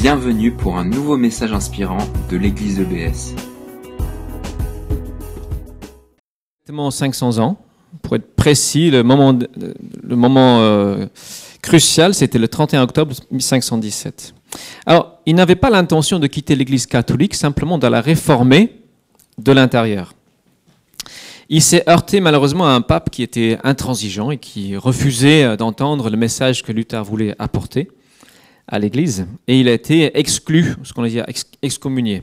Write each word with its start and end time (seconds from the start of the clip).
Bienvenue 0.00 0.50
pour 0.50 0.78
un 0.78 0.86
nouveau 0.86 1.18
message 1.18 1.52
inspirant 1.52 1.98
de 2.30 2.38
l'église 2.38 2.80
EBS. 2.80 3.34
Exactement 6.62 6.90
500 6.90 7.38
ans. 7.38 7.58
Pour 8.00 8.16
être 8.16 8.34
précis, 8.34 8.90
le 8.90 9.02
moment, 9.02 9.36
euh, 10.60 11.04
crucial, 11.60 12.14
c'était 12.14 12.38
le 12.38 12.48
31 12.48 12.84
octobre 12.84 13.14
1517. 13.30 14.32
Alors, 14.86 15.18
il 15.26 15.34
n'avait 15.34 15.54
pas 15.54 15.68
l'intention 15.68 16.18
de 16.18 16.26
quitter 16.26 16.56
l'Église 16.56 16.86
catholique, 16.86 17.34
simplement 17.34 17.76
de 17.76 17.86
la 17.86 18.00
réformer 18.00 18.80
de 19.36 19.52
l'intérieur. 19.52 20.14
Il 21.50 21.60
s'est 21.60 21.84
heurté 21.86 22.20
malheureusement 22.20 22.66
à 22.66 22.70
un 22.70 22.80
pape 22.80 23.10
qui 23.10 23.22
était 23.22 23.58
intransigeant 23.64 24.30
et 24.30 24.38
qui 24.38 24.78
refusait 24.78 25.44
euh, 25.44 25.56
d'entendre 25.56 26.08
le 26.08 26.16
message 26.16 26.62
que 26.62 26.72
Luther 26.72 27.04
voulait 27.04 27.34
apporter 27.38 27.90
à 28.70 28.78
l'Église. 28.78 29.26
Et 29.48 29.60
il 29.60 29.68
a 29.68 29.72
été 29.72 30.18
exclu, 30.18 30.74
ce 30.84 30.92
qu'on 30.92 31.04
dire 31.04 31.26
excommunié. 31.60 32.22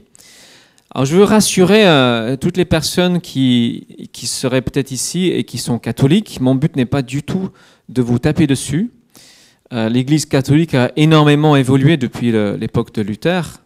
Alors 0.95 1.05
je 1.05 1.15
veux 1.15 1.23
rassurer 1.23 1.85
euh, 1.85 2.37
toutes 2.37 2.55
les 2.55 2.65
personnes 2.65 3.19
qui, 3.19 4.09
qui 4.13 4.25
seraient 4.25 4.61
peut-être 4.61 4.91
ici 4.91 5.27
et 5.27 5.43
qui 5.43 5.57
sont 5.57 5.77
catholiques. 5.77 6.39
Mon 6.39 6.55
but 6.55 6.75
n'est 6.77 6.85
pas 6.85 7.01
du 7.01 7.23
tout 7.23 7.49
de 7.89 8.01
vous 8.01 8.19
taper 8.19 8.47
dessus. 8.47 8.91
Euh, 9.73 9.89
L'Église 9.89 10.25
catholique 10.25 10.73
a 10.73 10.91
énormément 10.95 11.57
évolué 11.57 11.97
depuis 11.97 12.31
l'époque 12.31 12.93
de 12.93 13.01
Luther. 13.01 13.61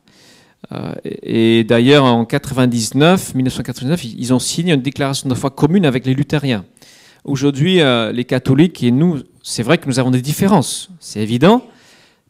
Euh, 0.71 0.93
et 1.03 1.63
d'ailleurs, 1.63 2.05
en 2.05 2.25
99, 2.25 3.35
1999, 3.35 4.03
ils 4.03 4.33
ont 4.33 4.39
signé 4.39 4.73
une 4.73 4.81
déclaration 4.81 5.29
de 5.29 5.35
foi 5.35 5.51
commune 5.51 5.85
avec 5.85 6.07
les 6.07 6.15
luthériens. 6.15 6.65
Aujourd'hui, 7.23 7.81
les 8.13 8.25
catholiques 8.25 8.81
et 8.81 8.89
nous, 8.89 9.19
c'est 9.43 9.61
vrai 9.61 9.77
que 9.77 9.87
nous 9.87 9.99
avons 9.99 10.09
des 10.09 10.23
différences, 10.23 10.89
c'est 10.99 11.19
évident, 11.19 11.61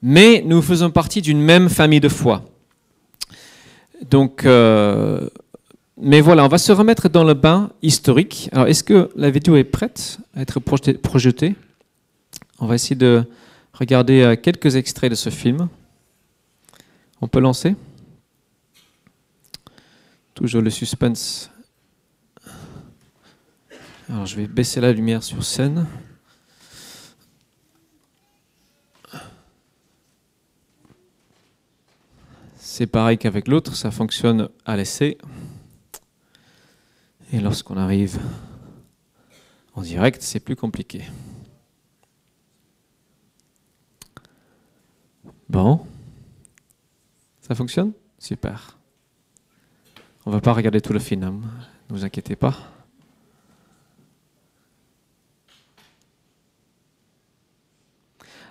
mais 0.02 0.44
nous 0.46 0.62
faisons 0.62 0.92
partie 0.92 1.22
d'une 1.22 1.42
même 1.42 1.70
famille 1.70 2.00
de 2.00 2.10
foi. 2.10 2.46
Donc, 4.10 4.46
euh, 4.46 5.30
mais 5.98 6.22
voilà, 6.22 6.44
on 6.46 6.48
va 6.48 6.58
se 6.58 6.72
remettre 6.72 7.10
dans 7.10 7.24
le 7.24 7.34
bain 7.34 7.70
historique. 7.82 8.50
Alors, 8.52 8.68
est-ce 8.68 8.84
que 8.84 9.12
la 9.16 9.30
vidéo 9.30 9.56
est 9.56 9.64
prête 9.64 10.18
à 10.36 10.42
être 10.42 10.60
projetée 10.60 11.56
On 12.60 12.66
va 12.66 12.76
essayer 12.76 12.96
de 12.96 13.24
regarder 13.74 14.36
quelques 14.42 14.76
extraits 14.76 15.12
de 15.12 15.16
ce 15.16 15.30
film. 15.30 15.70
On 17.22 17.28
peut 17.28 17.40
lancer? 17.40 17.76
Toujours 20.34 20.64
le 20.64 20.72
suspense. 20.72 21.52
Alors 24.10 24.26
je 24.26 24.36
vais 24.36 24.48
baisser 24.48 24.82
la 24.82 24.92
lumière 24.92 25.24
sur 25.24 25.44
scène. 25.44 25.86
C'est 32.82 32.88
pareil 32.88 33.20
qu'avec 33.20 33.48
l'autre, 33.48 33.76
ça 33.76 33.92
fonctionne 33.92 34.50
à 34.66 34.76
l'essai. 34.76 35.20
Et 37.32 37.40
lorsqu'on 37.40 37.78
arrive 37.78 38.20
en 39.76 39.84
direct, 39.84 40.24
c'est 40.24 40.40
plus 40.40 40.56
compliqué. 40.56 41.04
Bon. 45.48 45.86
Ça 47.42 47.54
fonctionne? 47.54 47.92
Super. 48.18 48.80
On 50.26 50.32
ne 50.32 50.36
va 50.38 50.42
pas 50.42 50.54
regarder 50.54 50.82
tout 50.82 50.94
le 50.94 50.98
film, 50.98 51.22
hein. 51.22 51.40
ne 51.88 51.96
vous 51.96 52.04
inquiétez 52.04 52.36
pas. 52.36 52.56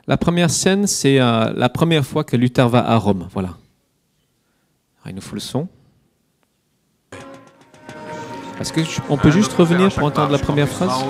La 0.06 0.16
première 0.16 0.50
scène, 0.50 0.86
c'est 0.86 1.20
euh, 1.20 1.52
la 1.52 1.68
première 1.68 2.06
fois 2.06 2.22
que 2.22 2.36
Luther 2.36 2.68
va 2.68 2.88
à 2.88 2.96
Rome. 2.96 3.26
Voilà. 3.32 3.56
Il 5.06 5.14
nous 5.14 5.20
faut 5.20 5.34
le 5.34 5.40
son. 5.40 5.68
Est-ce 8.60 9.00
qu'on 9.00 9.16
peut 9.16 9.30
juste 9.30 9.52
revenir 9.54 9.92
pour 9.92 10.04
entendre 10.06 10.32
la 10.32 10.38
première 10.38 10.68
phrase 10.68 11.02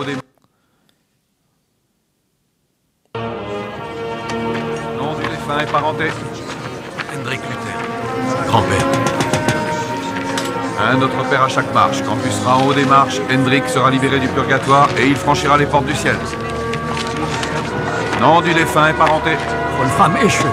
Nom 4.96 5.14
du 5.14 5.22
défunt 5.22 5.58
et 5.60 5.66
parenté 5.66 6.04
Hendrik 7.12 7.40
Luther, 7.40 8.46
grand-père. 8.46 8.86
Un 10.82 10.96
notre 10.96 11.28
Père 11.28 11.42
à 11.42 11.48
chaque 11.48 11.74
marche. 11.74 12.02
Quand 12.02 12.16
tu 12.22 12.30
seras 12.30 12.54
en 12.54 12.66
haut 12.66 12.72
des 12.72 12.86
marches, 12.86 13.20
Hendrik 13.30 13.68
sera 13.68 13.90
libéré 13.90 14.18
du 14.20 14.28
purgatoire 14.28 14.88
et 14.96 15.08
il 15.08 15.16
franchira 15.16 15.58
les 15.58 15.66
portes 15.66 15.84
du 15.86 15.94
ciel. 15.94 16.16
Nom 18.20 18.40
du 18.40 18.54
défunt 18.54 18.88
et 18.88 18.94
parenté. 18.94 19.32
Wolfram 19.78 20.16
Esche. 20.24 20.44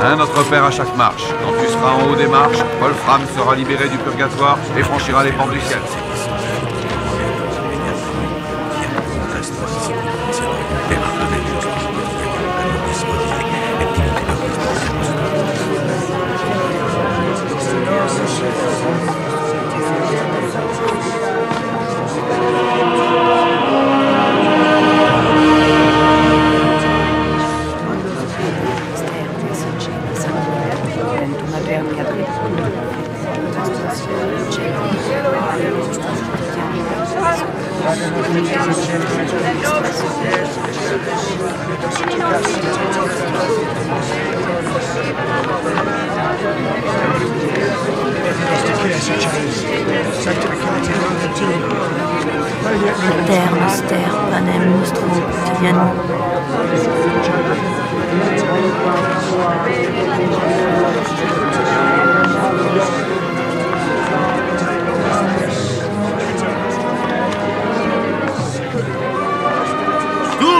Un 0.00 0.16
notre 0.16 0.42
Père 0.50 0.64
à 0.64 0.70
chaque 0.70 0.94
marche. 0.96 1.24
Quand 1.42 1.52
tu 1.62 1.67
en 1.84 2.10
haut 2.10 2.16
des 2.16 2.26
marches, 2.26 2.62
Wolfram 2.80 3.22
sera 3.36 3.54
libéré 3.54 3.88
du 3.88 3.98
purgatoire 3.98 4.58
et 4.76 4.82
franchira 4.82 5.24
les 5.24 5.32
portes 5.32 5.52
du 5.52 5.60
ciel. 5.60 5.80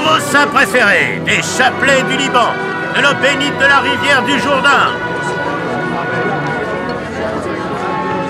Vos 0.04 0.20
saints 0.20 0.46
préférés, 0.46 1.20
des 1.26 1.42
chapelets 1.42 2.02
du 2.08 2.16
Liban, 2.16 2.52
de 2.94 3.02
l'eau 3.02 3.14
bénite 3.20 3.58
de 3.58 3.66
la 3.66 3.80
rivière 3.80 4.22
du 4.22 4.38
Jourdain, 4.38 4.92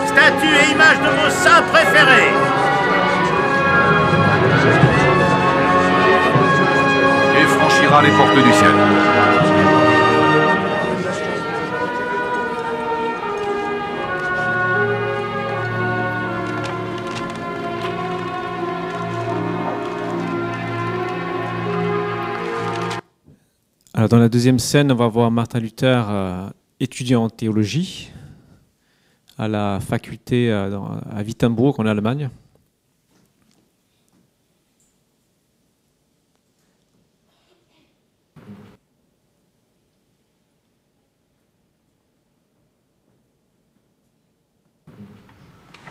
statues 0.06 0.56
et 0.62 0.72
images 0.72 0.98
de 0.98 1.10
vos 1.20 1.30
saints 1.30 1.62
préférés, 1.72 2.32
Et 7.40 7.46
franchira 7.46 8.02
les 8.02 8.10
portes 8.10 8.34
du 8.34 8.52
ciel. 8.52 9.57
Dans 24.08 24.18
la 24.18 24.28
deuxième 24.28 24.58
scène, 24.58 24.90
on 24.92 24.94
va 24.94 25.08
voir 25.08 25.30
Martin 25.30 25.60
Luther 25.60 26.06
euh, 26.08 26.48
étudiant 26.80 27.24
en 27.24 27.30
théologie 27.30 28.10
à 29.36 29.48
la 29.48 29.80
faculté 29.80 30.50
euh, 30.50 30.70
dans- 30.70 30.98
à 31.10 31.22
Wittenberg 31.22 31.74
en 31.78 31.86
Allemagne. 31.86 32.30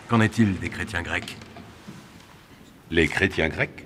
Qu'en 0.08 0.20
est-il 0.22 0.58
des 0.58 0.70
chrétiens 0.70 1.02
grecs? 1.02 1.36
Les 2.90 3.06
chrétiens 3.06 3.48
grecs? 3.50 3.84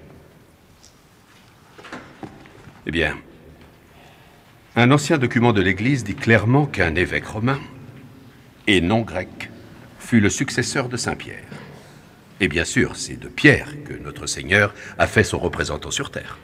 Eh 2.87 2.91
bien, 2.93 3.17
un 4.75 4.91
ancien 4.91 5.19
document 5.19 5.53
de 5.53 5.61
l'Église 5.61 6.03
dit 6.03 6.15
clairement 6.15 6.67
qu'un 6.67 6.95
évêque 6.95 7.27
romain, 7.27 7.61
et 8.67 8.81
non 8.81 9.03
grec, 9.03 9.51
fut 9.99 10.21
le 10.21 10.31
successeur 10.31 10.89
de 10.89 10.97
Saint 10.97 11.15
Pierre. 11.15 11.45
Et 12.41 12.49
bien 12.49 12.65
sûr, 12.65 12.97
c'est 12.97 13.19
de 13.19 13.29
Pierre 13.29 13.69
que 13.85 13.93
notre 13.93 14.27
Seigneur 14.27 14.75
a 14.99 15.07
fait 15.07 15.25
son 15.25 15.39
représentant 15.39 15.91
sur 15.91 16.11
terre. 16.11 16.39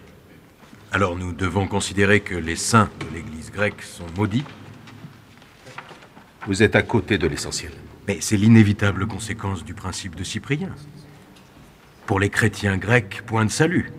Alors 0.93 1.17
nous 1.17 1.33
devons 1.33 1.67
considérer 1.67 2.21
que 2.21 2.35
les 2.35 2.57
saints 2.57 2.91
de 3.01 3.15
l'Église 3.15 3.51
grecque 3.51 3.83
sont 3.83 4.07
maudits 4.17 4.45
Vous 6.47 6.63
êtes 6.63 6.77
à 6.77 6.83
côté 6.83 7.19
de 7.19 7.27
l'essentiel. 7.27 7.73
Mais 8.07 8.19
c'est 8.21 8.37
l'inévitable 8.37 9.07
conséquence 9.07 9.65
du 9.65 9.75
principe 9.75 10.15
de 10.15 10.25
Cyprien. 10.25 10.71
Pour 12.07 12.21
les 12.21 12.31
chrétiens 12.31 12.79
grecs, 12.79 13.23
point 13.27 13.45
de 13.45 13.51
salut. 13.51 13.93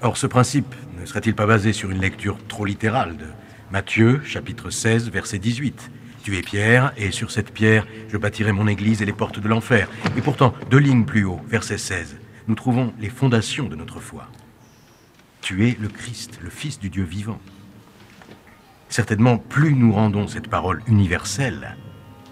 Or, 0.00 0.16
ce 0.16 0.28
principe 0.28 0.74
ne 1.00 1.06
serait-il 1.06 1.34
pas 1.34 1.46
basé 1.46 1.72
sur 1.72 1.90
une 1.90 2.00
lecture 2.00 2.36
trop 2.46 2.66
littérale 2.66 3.16
de 3.16 3.24
Matthieu, 3.70 4.20
chapitre 4.22 4.68
16, 4.68 5.10
verset 5.10 5.38
18 5.38 5.90
Tu 6.22 6.36
es 6.36 6.42
Pierre, 6.42 6.92
et 6.98 7.10
sur 7.10 7.30
cette 7.30 7.52
pierre, 7.52 7.86
je 8.10 8.18
bâtirai 8.18 8.52
mon 8.52 8.66
église 8.66 9.00
et 9.00 9.06
les 9.06 9.14
portes 9.14 9.40
de 9.40 9.48
l'enfer. 9.48 9.88
Et 10.18 10.20
pourtant, 10.20 10.52
deux 10.70 10.78
lignes 10.78 11.06
plus 11.06 11.24
haut, 11.24 11.40
verset 11.48 11.78
16, 11.78 12.18
nous 12.48 12.54
trouvons 12.54 12.92
les 12.98 13.08
fondations 13.08 13.66
de 13.66 13.76
notre 13.76 13.98
foi. 13.98 14.28
Tu 15.40 15.66
es 15.66 15.76
le 15.80 15.88
Christ, 15.88 16.38
le 16.42 16.50
Fils 16.50 16.78
du 16.78 16.90
Dieu 16.90 17.04
vivant. 17.04 17.40
Certainement, 18.90 19.38
plus 19.38 19.74
nous 19.74 19.92
rendons 19.92 20.26
cette 20.26 20.48
parole 20.48 20.82
universelle, 20.86 21.76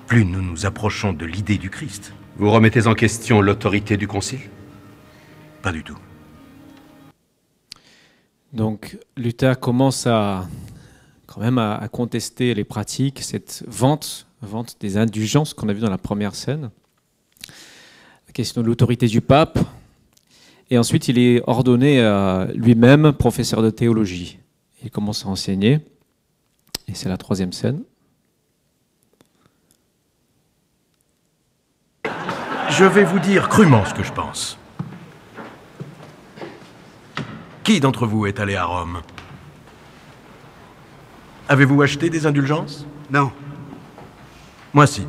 plus 0.07 0.27
nous 0.27 0.43
nous 0.43 0.67
approchons 0.67 1.15
de 1.15 1.25
l'idée 1.25 1.57
du 1.57 1.71
Christ. 1.71 2.13
Vous 2.37 2.51
remettez 2.51 2.87
en 2.87 2.95
question 2.95 3.41
l'autorité 3.41 3.97
du 3.97 4.07
Concile? 4.07 4.51
Pas 5.63 5.73
du 5.73 5.83
tout. 5.83 5.99
Donc 8.53 8.99
Luther 9.17 9.59
commence 9.61 10.07
à 10.07 10.47
quand 11.27 11.41
même 11.41 11.59
à, 11.59 11.87
contester 11.93 12.55
les 12.55 12.65
pratiques, 12.65 13.21
cette 13.21 13.63
vente, 13.69 14.27
vente 14.41 14.77
des 14.81 14.97
indulgences 14.97 15.53
qu'on 15.53 15.69
a 15.69 15.75
vu 15.75 15.81
dans 15.81 15.91
la 15.91 15.99
première 15.99 16.35
scène, 16.35 16.71
la 18.27 18.33
question 18.33 18.63
de 18.63 18.67
l'autorité 18.67 19.07
du 19.07 19.21
pape, 19.21 19.59
et 20.71 20.79
ensuite 20.79 21.07
il 21.09 21.19
est 21.19 21.43
ordonné 21.47 22.01
euh, 22.01 22.47
lui-même 22.55 23.13
professeur 23.13 23.61
de 23.61 23.69
théologie. 23.69 24.39
Il 24.83 24.91
commence 24.91 25.27
à 25.27 25.29
enseigner, 25.29 25.81
et 26.89 26.95
c'est 26.95 27.11
la 27.11 27.19
troisième 27.19 27.53
scène. 27.53 27.83
Je 32.71 32.85
vais 32.85 33.05
vous 33.05 33.19
dire 33.19 33.51
crûment 33.51 33.85
ce 33.85 33.93
que 33.93 34.03
je 34.03 34.13
pense. 34.13 34.59
Qui 37.69 37.81
d'entre 37.81 38.07
vous 38.07 38.25
est 38.25 38.41
allé 38.41 38.57
à 38.57 38.65
Rome? 38.65 39.03
Avez-vous 41.51 41.83
acheté 41.83 42.09
des 42.09 42.25
indulgences? 42.25 42.87
Non. 43.11 43.31
Moi 44.73 44.87
si. 44.87 45.07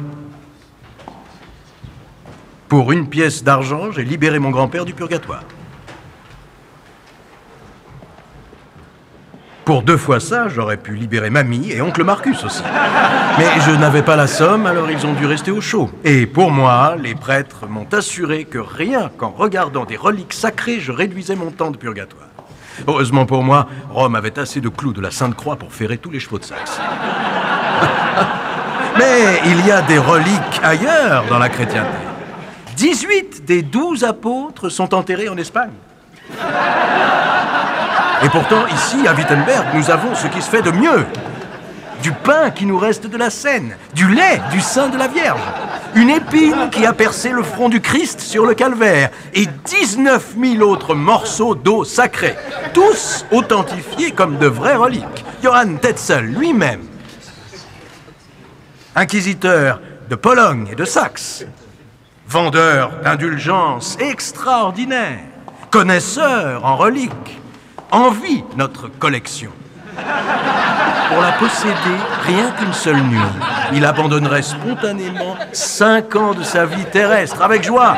Pour 2.67 2.91
une 2.91 3.07
pièce 3.07 3.45
d'argent, 3.45 3.94
j'ai 3.94 4.03
libéré 4.03 4.39
mon 4.39 4.50
grand-père 4.50 4.83
du 4.83 4.94
purgatoire. 4.94 5.45
Pour 9.63 9.81
deux 9.81 9.95
fois 9.95 10.19
ça, 10.19 10.50
j'aurais 10.50 10.75
pu 10.75 10.95
libérer 10.95 11.29
mamie 11.29 11.71
et 11.71 11.81
oncle 11.81 12.03
Marcus 12.03 12.44
aussi. 12.44 12.63
Mais 13.38 13.61
je 13.61 13.71
n'avais 13.71 14.03
pas 14.03 14.17
la 14.17 14.27
somme, 14.27 14.65
alors 14.65 14.91
ils 14.91 15.06
ont 15.06 15.13
dû 15.13 15.25
rester 15.25 15.51
au 15.51 15.61
chaud. 15.61 15.89
Et 16.03 16.25
pour 16.25 16.51
moi, 16.51 16.97
les 16.97 17.15
prêtres 17.15 17.67
m'ont 17.67 17.88
assuré 17.94 18.44
que 18.44 18.57
rien 18.57 19.09
qu'en 19.17 19.29
regardant 19.29 19.85
des 19.85 19.95
reliques 19.95 20.33
sacrées, 20.33 20.81
je 20.81 20.91
réduisais 20.91 21.38
mon 21.38 21.51
temps 21.51 21.71
de 21.71 21.77
purgatoire. 21.77 22.28
Heureusement 22.87 23.25
pour 23.25 23.43
moi, 23.43 23.67
Rome 23.89 24.15
avait 24.15 24.37
assez 24.39 24.61
de 24.61 24.69
clous 24.69 24.93
de 24.93 25.01
la 25.01 25.11
Sainte 25.11 25.35
Croix 25.35 25.55
pour 25.55 25.73
ferrer 25.73 25.97
tous 25.97 26.11
les 26.11 26.19
chevaux 26.19 26.39
de 26.39 26.43
Saxe. 26.43 26.79
Mais 28.97 29.41
il 29.45 29.65
y 29.65 29.71
a 29.71 29.81
des 29.81 29.97
reliques 29.97 30.61
ailleurs 30.63 31.25
dans 31.29 31.39
la 31.39 31.49
chrétienté. 31.49 31.89
18 32.75 33.45
des 33.45 33.61
12 33.61 34.03
apôtres 34.03 34.69
sont 34.69 34.93
enterrés 34.93 35.29
en 35.29 35.37
Espagne. 35.37 35.71
Et 38.21 38.29
pourtant, 38.29 38.65
ici, 38.73 39.07
à 39.07 39.13
Wittenberg, 39.13 39.67
nous 39.73 39.89
avons 39.89 40.13
ce 40.15 40.27
qui 40.27 40.41
se 40.41 40.49
fait 40.49 40.61
de 40.61 40.71
mieux. 40.71 41.05
Du 42.03 42.11
pain 42.11 42.49
qui 42.49 42.65
nous 42.65 42.77
reste 42.77 43.07
de 43.07 43.17
la 43.17 43.29
Seine, 43.29 43.75
du 43.93 44.07
lait 44.07 44.41
du 44.51 44.61
sein 44.61 44.87
de 44.87 44.97
la 44.97 45.07
Vierge, 45.07 45.41
une 45.95 46.09
épine 46.09 46.69
qui 46.71 46.86
a 46.86 46.94
percé 46.94 47.30
le 47.30 47.44
front 47.44 47.69
du 47.69 47.81
Christ 47.81 48.19
sur 48.19 48.45
le 48.45 48.53
calvaire, 48.53 49.09
et 49.33 49.45
19 49.65 50.36
000 50.39 50.69
autres 50.69 50.95
morceaux 50.95 51.56
d'eau 51.56 51.83
sacrée, 51.83 52.36
tous 52.74 53.25
authentifiés 53.31 54.12
comme 54.12 54.38
de 54.38 54.47
vraies 54.47 54.75
reliques. 54.75 55.25
Johann 55.44 55.80
Tetzel 55.80 56.25
lui-même, 56.25 56.83
inquisiteur 58.95 59.81
de 60.09 60.15
Pologne 60.15 60.68
et 60.71 60.75
de 60.75 60.86
Saxe, 60.86 61.45
vendeur 62.27 62.92
d'indulgences 63.03 63.97
extraordinaires, 64.00 65.19
connaisseur 65.71 66.65
en 66.65 66.75
reliques, 66.75 67.39
envie 67.92 68.44
notre 68.56 68.88
collection. 68.88 69.51
Pour 71.09 71.21
la 71.21 71.31
posséder, 71.33 71.97
rien 72.25 72.51
qu'une 72.51 72.71
seule 72.73 73.01
nuit, 73.01 73.17
il 73.73 73.83
abandonnerait 73.83 74.44
spontanément 74.44 75.35
cinq 75.51 76.15
ans 76.15 76.33
de 76.35 76.44
sa 76.44 76.65
vie 76.65 76.85
terrestre 76.85 77.41
avec 77.41 77.63
joie. 77.63 77.95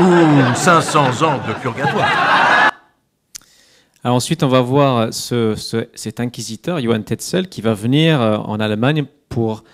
Ou 0.00 0.54
500 0.54 1.22
ans 1.22 1.40
de 1.46 1.52
purgatoire. 1.54 2.08
Ensuite, 4.04 4.42
on 4.44 4.48
va 4.48 4.60
voir 4.60 5.12
ce- 5.12 5.54
ce- 5.56 5.88
cet 5.94 6.20
inquisiteur, 6.20 6.80
Johann 6.80 7.02
Tetzel, 7.02 7.48
qui 7.48 7.60
va 7.60 7.74
venir 7.74 8.20
euh, 8.20 8.36
en 8.36 8.60
Allemagne 8.60 9.04
pour 9.28 9.64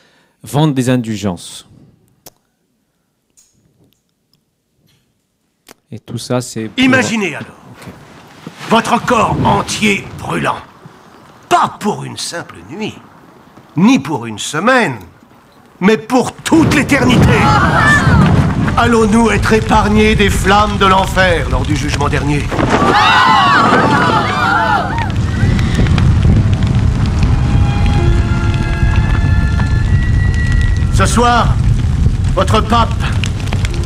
vendre 0.43 0.73
des 0.75 0.88
indulgences. 0.88 1.67
Et 5.91 5.99
tout 5.99 6.19
ça, 6.19 6.41
c'est... 6.41 6.65
pour- 6.69 6.83
Imaginez 6.85 7.35
alors 7.37 7.49
votre 8.71 9.01
corps 9.05 9.37
entier 9.45 10.07
brûlant. 10.19 10.57
Pas 11.49 11.77
pour 11.79 12.05
une 12.05 12.17
simple 12.17 12.57
nuit, 12.71 12.99
ni 13.77 13.99
pour 13.99 14.27
une 14.27 14.39
semaine, 14.39 14.97
mais 15.81 15.97
pour 15.99 16.33
toute 16.33 16.75
l'éternité. 16.75 17.39
Allons-nous 18.77 19.31
être 19.31 19.53
épargnés 19.53 20.17
des 20.17 20.31
flammes 20.31 20.79
de 20.79 20.87
l'enfer 20.87 21.49
lors 21.51 21.63
du 21.63 21.77
jugement 21.77 22.09
dernier? 22.09 22.43
Ce 30.95 31.07
soir, 31.07 31.55
votre 32.35 32.61
pape, 32.61 32.89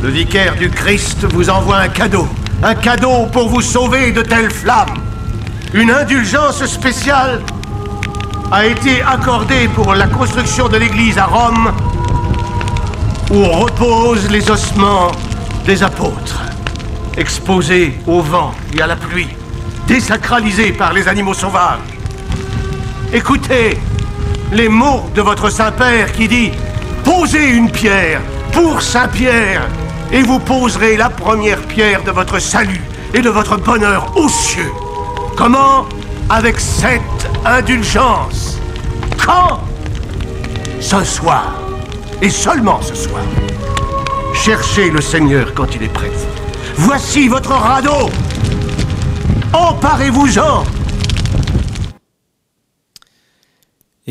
le 0.01 0.09
vicaire 0.09 0.55
du 0.55 0.69
Christ, 0.69 1.25
vous 1.33 1.49
envoie 1.49 1.77
un 1.77 1.89
cadeau. 1.89 2.27
Un 2.63 2.75
cadeau 2.75 3.25
pour 3.31 3.49
vous 3.49 3.61
sauver 3.61 4.11
de 4.11 4.21
telles 4.21 4.51
flammes. 4.51 4.97
Une 5.73 5.91
indulgence 5.91 6.65
spéciale 6.65 7.41
a 8.51 8.65
été 8.65 9.01
accordée 9.01 9.67
pour 9.69 9.93
la 9.93 10.07
construction 10.07 10.67
de 10.67 10.77
l'église 10.77 11.17
à 11.17 11.25
Rome 11.25 11.71
où 13.31 13.43
reposent 13.43 14.29
les 14.29 14.49
ossements 14.49 15.11
des 15.65 15.83
apôtres, 15.83 16.41
exposés 17.17 17.93
au 18.07 18.21
vent 18.21 18.53
et 18.75 18.81
à 18.81 18.87
la 18.87 18.95
pluie, 18.95 19.29
désacralisés 19.87 20.71
par 20.71 20.93
les 20.93 21.07
animaux 21.07 21.33
sauvages. 21.33 21.79
Écoutez 23.13 23.77
les 24.51 24.69
mots 24.69 25.09
de 25.13 25.21
votre 25.21 25.49
Saint-Père 25.49 26.11
qui 26.11 26.27
dit 26.27 26.51
Posez 27.03 27.49
une 27.49 27.69
pierre 27.69 28.21
pour 28.51 28.81
Saint-Pierre, 28.81 29.67
et 30.11 30.21
vous 30.23 30.39
poserez 30.39 30.97
la 30.97 31.09
première 31.09 31.61
pierre 31.61 32.03
de 32.03 32.11
votre 32.11 32.39
salut 32.39 32.81
et 33.13 33.21
de 33.21 33.29
votre 33.29 33.57
bonheur 33.57 34.11
aux 34.15 34.29
cieux. 34.29 34.71
Comment 35.37 35.85
Avec 36.29 36.59
cette 36.59 37.29
indulgence. 37.45 38.59
Quand 39.23 39.61
Ce 40.79 41.03
soir. 41.03 41.53
Et 42.21 42.29
seulement 42.29 42.81
ce 42.81 42.95
soir. 42.95 43.23
Cherchez 44.33 44.89
le 44.89 45.01
Seigneur 45.01 45.53
quand 45.53 45.75
il 45.75 45.83
est 45.83 45.93
prêt. 45.93 46.11
Voici 46.75 47.27
votre 47.27 47.51
radeau. 47.51 48.09
Emparez-vous-en. 49.53 50.78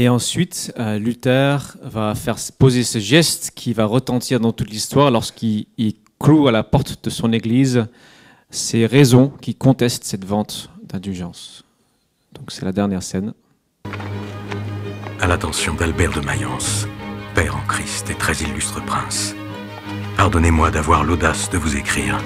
Et 0.00 0.08
ensuite, 0.08 0.72
euh, 0.78 0.96
Luther 0.96 1.76
va 1.82 2.14
faire 2.14 2.36
poser 2.56 2.84
ce 2.84 3.00
geste 3.00 3.50
qui 3.56 3.72
va 3.72 3.84
retentir 3.84 4.38
dans 4.38 4.52
toute 4.52 4.70
l'histoire 4.70 5.10
lorsqu'il 5.10 5.66
il 5.76 5.94
cloue 6.20 6.46
à 6.46 6.52
la 6.52 6.62
porte 6.62 7.04
de 7.04 7.10
son 7.10 7.32
église 7.32 7.84
ces 8.48 8.86
raisons 8.86 9.32
qui 9.40 9.56
contestent 9.56 10.04
cette 10.04 10.24
vente 10.24 10.70
d'indulgence. 10.84 11.64
Donc 12.32 12.52
c'est 12.52 12.64
la 12.64 12.70
dernière 12.70 13.02
scène. 13.02 13.34
À 15.18 15.26
l'attention 15.26 15.74
d'Albert 15.74 16.12
de 16.12 16.20
Mayence, 16.20 16.86
Père 17.34 17.56
en 17.56 17.66
Christ 17.66 18.08
et 18.08 18.14
très 18.14 18.34
illustre 18.34 18.80
prince, 18.84 19.34
pardonnez-moi 20.16 20.70
d'avoir 20.70 21.02
l'audace 21.02 21.50
de 21.50 21.58
vous 21.58 21.74
écrire. 21.76 22.22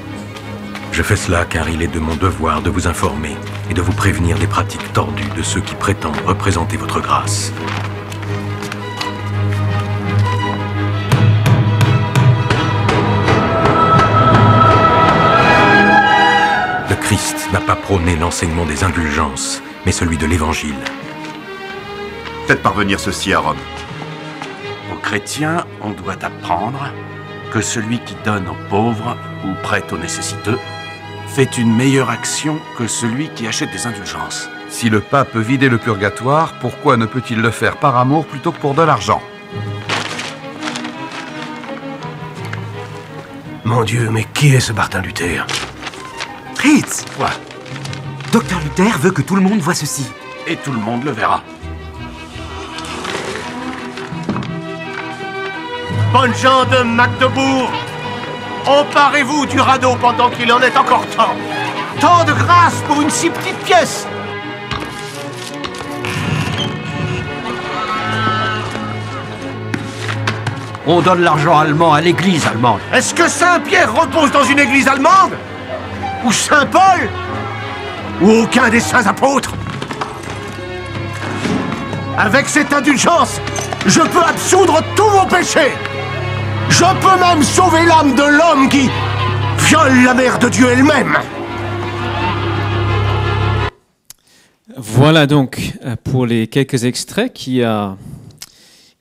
Je 0.92 1.02
fais 1.02 1.16
cela 1.16 1.46
car 1.46 1.70
il 1.70 1.80
est 1.80 1.88
de 1.88 1.98
mon 1.98 2.14
devoir 2.16 2.60
de 2.60 2.68
vous 2.68 2.86
informer 2.86 3.34
et 3.70 3.74
de 3.74 3.80
vous 3.80 3.94
prévenir 3.94 4.38
des 4.38 4.46
pratiques 4.46 4.92
tordues 4.92 5.30
de 5.34 5.42
ceux 5.42 5.62
qui 5.62 5.74
prétendent 5.74 6.20
représenter 6.26 6.76
votre 6.76 7.00
grâce. 7.00 7.50
Le 16.90 16.94
Christ 16.96 17.48
n'a 17.54 17.60
pas 17.60 17.74
prôné 17.74 18.14
l'enseignement 18.16 18.66
des 18.66 18.84
indulgences, 18.84 19.62
mais 19.86 19.92
celui 19.92 20.18
de 20.18 20.26
l'Évangile. 20.26 20.76
Faites 22.46 22.62
parvenir 22.62 23.00
ceci 23.00 23.32
à 23.32 23.38
Rome. 23.38 23.56
Aux 24.92 25.00
chrétiens, 25.00 25.64
on 25.80 25.92
doit 25.92 26.22
apprendre 26.22 26.92
que 27.50 27.62
celui 27.62 27.98
qui 28.00 28.14
donne 28.26 28.46
aux 28.46 28.68
pauvres 28.68 29.16
ou 29.46 29.54
prête 29.62 29.90
aux 29.94 29.98
nécessiteux 29.98 30.58
fait 31.32 31.56
une 31.56 31.74
meilleure 31.74 32.10
action 32.10 32.58
que 32.76 32.86
celui 32.86 33.30
qui 33.30 33.46
achète 33.46 33.72
des 33.72 33.86
indulgences. 33.86 34.50
Si 34.68 34.90
le 34.90 35.00
pape 35.00 35.32
peut 35.32 35.40
vider 35.40 35.70
le 35.70 35.78
purgatoire, 35.78 36.58
pourquoi 36.60 36.98
ne 36.98 37.06
peut-il 37.06 37.40
le 37.40 37.50
faire 37.50 37.78
par 37.78 37.96
amour 37.96 38.26
plutôt 38.26 38.52
que 38.52 38.58
pour 38.58 38.74
de 38.74 38.82
l'argent? 38.82 39.22
Mon 43.64 43.82
Dieu, 43.84 44.10
mais 44.10 44.26
qui 44.34 44.54
est 44.54 44.60
ce 44.60 44.74
Martin 44.74 45.00
Luther? 45.00 45.46
Fritz 46.54 47.06
Quoi? 47.16 47.30
Docteur 48.30 48.60
Luther 48.60 48.98
veut 48.98 49.12
que 49.12 49.22
tout 49.22 49.36
le 49.36 49.40
monde 49.40 49.60
voit 49.60 49.74
ceci. 49.74 50.04
Et 50.46 50.56
tout 50.56 50.72
le 50.72 50.80
monde 50.80 51.02
le 51.02 51.12
verra. 51.12 51.42
Bonnes 56.12 56.34
gens 56.34 56.66
de 56.66 56.82
Magdebourg 56.82 57.72
Emparez-vous 58.66 59.46
du 59.46 59.60
radeau 59.60 59.96
pendant 59.96 60.30
qu'il 60.30 60.52
en 60.52 60.60
est 60.60 60.76
encore 60.76 61.04
temps. 61.16 61.34
Tant 62.00 62.24
de 62.24 62.32
grâce 62.32 62.80
pour 62.86 63.02
une 63.02 63.10
si 63.10 63.28
petite 63.28 63.58
pièce. 63.64 64.06
On 70.86 71.00
donne 71.00 71.22
l'argent 71.22 71.58
allemand 71.58 71.92
à 71.92 72.00
l'église 72.00 72.46
allemande. 72.46 72.80
Est-ce 72.92 73.14
que 73.14 73.28
Saint-Pierre 73.28 73.92
repose 73.92 74.30
dans 74.30 74.44
une 74.44 74.60
église 74.60 74.86
allemande? 74.86 75.32
Ou 76.24 76.32
Saint-Paul? 76.32 77.08
Ou 78.20 78.30
aucun 78.42 78.68
des 78.68 78.80
saints 78.80 79.06
apôtres? 79.06 79.54
Avec 82.16 82.48
cette 82.48 82.72
indulgence, 82.72 83.40
je 83.86 84.00
peux 84.00 84.22
absoudre 84.22 84.80
tous 84.94 85.08
vos 85.08 85.26
péchés 85.26 85.72
Je 86.72 86.84
peux 87.02 87.20
même 87.20 87.42
sauver 87.42 87.84
l'âme 87.84 88.14
de 88.14 88.22
l'homme 88.22 88.66
qui 88.70 88.88
viole 89.68 90.04
la 90.04 90.14
mère 90.14 90.38
de 90.38 90.48
Dieu 90.48 90.66
elle-même 90.70 91.18
Voilà 94.78 95.26
donc 95.26 95.74
euh, 95.84 95.96
pour 96.02 96.24
les 96.24 96.46
quelques 96.46 96.84
extraits 96.84 97.30
qui, 97.30 97.60
euh, 97.62 97.90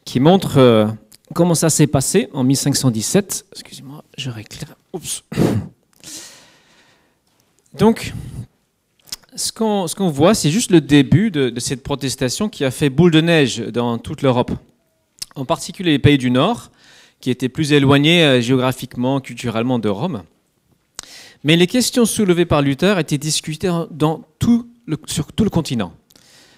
qui 0.03 0.19
montrent 0.19 0.57
euh, 0.57 0.87
comment 1.33 1.55
ça 1.55 1.69
s'est 1.69 1.87
passé 1.87 2.27
en 2.33 2.43
1517. 2.43 3.45
Excusez-moi, 3.53 4.03
je 4.17 4.29
réclame. 4.29 4.75
Oups. 4.91 5.23
Donc, 7.79 8.13
ce 9.33 9.53
qu'on 9.53 9.87
ce 9.87 9.95
qu'on 9.95 10.09
voit, 10.09 10.33
c'est 10.33 10.51
juste 10.51 10.71
le 10.71 10.81
début 10.81 11.31
de, 11.31 11.49
de 11.49 11.59
cette 11.61 11.83
protestation 11.83 12.49
qui 12.49 12.65
a 12.65 12.71
fait 12.71 12.89
boule 12.89 13.11
de 13.11 13.21
neige 13.21 13.59
dans 13.59 13.97
toute 13.97 14.23
l'Europe. 14.23 14.51
En 15.35 15.45
particulier 15.45 15.91
les 15.91 15.99
pays 15.99 16.17
du 16.17 16.31
Nord, 16.31 16.69
qui 17.21 17.29
étaient 17.29 17.49
plus 17.49 17.71
éloignés 17.71 18.23
euh, 18.23 18.41
géographiquement, 18.41 19.21
culturellement 19.21 19.79
de 19.79 19.89
Rome. 19.89 20.23
Mais 21.43 21.55
les 21.55 21.67
questions 21.67 22.05
soulevées 22.05 22.45
par 22.45 22.61
Luther 22.61 22.99
étaient 22.99 23.17
discutées 23.17 23.69
sur 23.69 25.31
tout 25.33 25.43
le 25.43 25.49
continent. 25.49 25.93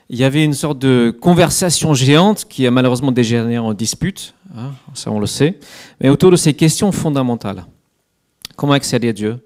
Il 0.10 0.17
y 0.17 0.25
avait 0.25 0.43
une 0.43 0.53
sorte 0.53 0.79
de 0.79 1.15
conversation 1.22 1.93
géante 1.93 2.46
qui 2.50 2.67
a 2.67 2.72
malheureusement 2.72 3.12
dégénéré 3.12 3.58
en 3.58 3.74
dispute, 3.74 4.34
hein, 4.55 4.72
ça 4.93 5.10
on 5.12 5.20
le 5.20 5.27
sait, 5.27 5.60
mais 6.01 6.10
autour 6.10 6.32
de 6.32 6.36
ces 6.36 6.53
questions 6.53 6.91
fondamentales. 6.91 7.65
Comment 8.58 8.74
accéder 8.74 9.10
à 9.10 9.13
Dieu? 9.13 9.39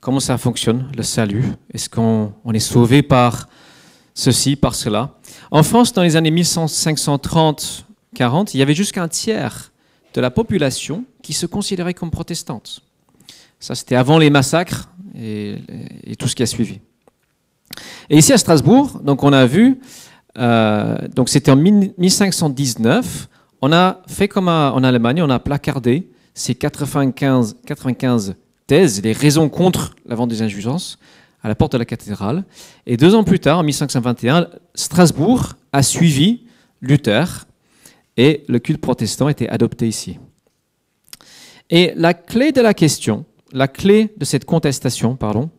Comment 0.00 0.20
ça 0.20 0.38
fonctionne, 0.38 0.90
le 0.96 1.02
salut? 1.02 1.44
Est-ce 1.74 1.90
qu'on 1.90 2.32
on 2.44 2.52
est 2.52 2.60
sauvé 2.60 3.02
par 3.02 3.48
ceci, 4.14 4.54
par 4.56 4.74
cela? 4.76 5.18
En 5.50 5.62
France, 5.64 5.92
dans 5.92 6.02
les 6.02 6.16
années 6.16 6.30
1530-40, 6.30 7.82
il 8.54 8.60
y 8.60 8.62
avait 8.62 8.74
jusqu'un 8.74 9.08
tiers 9.08 9.69
de 10.14 10.20
la 10.20 10.30
population 10.30 11.04
qui 11.22 11.32
se 11.32 11.46
considérait 11.46 11.94
comme 11.94 12.10
protestante. 12.10 12.82
Ça, 13.58 13.74
c'était 13.74 13.96
avant 13.96 14.18
les 14.18 14.30
massacres 14.30 14.88
et, 15.16 15.58
tout 16.18 16.28
ce 16.28 16.34
qui 16.34 16.42
a 16.42 16.46
suivi. 16.46 16.80
Et 18.08 18.18
ici 18.18 18.32
à 18.32 18.38
Strasbourg, 18.38 19.00
donc 19.04 19.22
on 19.22 19.32
a 19.32 19.46
vu, 19.46 19.80
euh, 20.38 20.96
donc 21.14 21.28
c'était 21.28 21.50
en 21.50 21.56
1519, 21.56 23.28
on 23.62 23.72
a 23.72 24.02
fait 24.08 24.28
comme 24.28 24.48
en 24.48 24.82
Allemagne, 24.82 25.22
on 25.22 25.30
a 25.30 25.38
placardé 25.38 26.08
ces 26.34 26.54
95, 26.54 27.56
95 27.66 28.34
thèses, 28.66 29.02
les 29.02 29.12
raisons 29.12 29.48
contre 29.48 29.94
la 30.06 30.14
vente 30.14 30.30
des 30.30 30.42
indulgences, 30.42 30.98
à 31.42 31.48
la 31.48 31.54
porte 31.54 31.72
de 31.72 31.78
la 31.78 31.84
cathédrale. 31.84 32.44
Et 32.86 32.96
deux 32.96 33.14
ans 33.14 33.24
plus 33.24 33.40
tard, 33.40 33.58
en 33.58 33.62
1521, 33.62 34.48
Strasbourg 34.74 35.54
a 35.72 35.82
suivi 35.82 36.44
Luther 36.80 37.46
et 38.20 38.44
le 38.48 38.58
culte 38.58 38.82
protestant 38.82 39.30
était 39.30 39.48
adopté 39.48 39.88
ici. 39.88 40.18
Et 41.70 41.94
la 41.96 42.12
clé 42.12 42.52
de 42.52 42.60
la 42.60 42.74
question, 42.74 43.24
la 43.50 43.66
clé 43.66 44.12
de 44.18 44.26
cette 44.26 44.44
contestation, 44.44 45.16
pardon, 45.16 45.50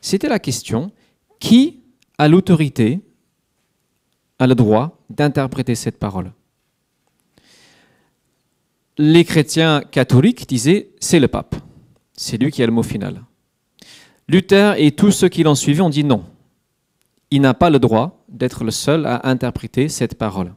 c'était 0.00 0.28
la 0.28 0.38
question 0.38 0.92
qui 1.40 1.80
a 2.18 2.28
l'autorité, 2.28 3.00
a 4.38 4.46
le 4.46 4.54
droit 4.54 5.04
d'interpréter 5.10 5.74
cette 5.74 5.98
parole? 5.98 6.32
Les 8.96 9.24
chrétiens 9.24 9.82
catholiques 9.90 10.48
disaient 10.48 10.90
c'est 11.00 11.18
le 11.18 11.26
pape, 11.26 11.56
c'est 12.12 12.40
lui 12.40 12.52
qui 12.52 12.62
a 12.62 12.66
le 12.66 12.72
mot 12.72 12.84
final. 12.84 13.24
Luther 14.28 14.76
et 14.78 14.92
tous 14.92 15.10
ceux 15.10 15.28
qui 15.28 15.42
l'ont 15.42 15.56
suivi 15.56 15.80
ont 15.80 15.90
dit 15.90 16.04
non, 16.04 16.24
il 17.32 17.40
n'a 17.40 17.54
pas 17.54 17.70
le 17.70 17.80
droit 17.80 18.24
d'être 18.28 18.62
le 18.62 18.70
seul 18.70 19.04
à 19.04 19.28
interpréter 19.28 19.88
cette 19.88 20.16
parole. 20.16 20.54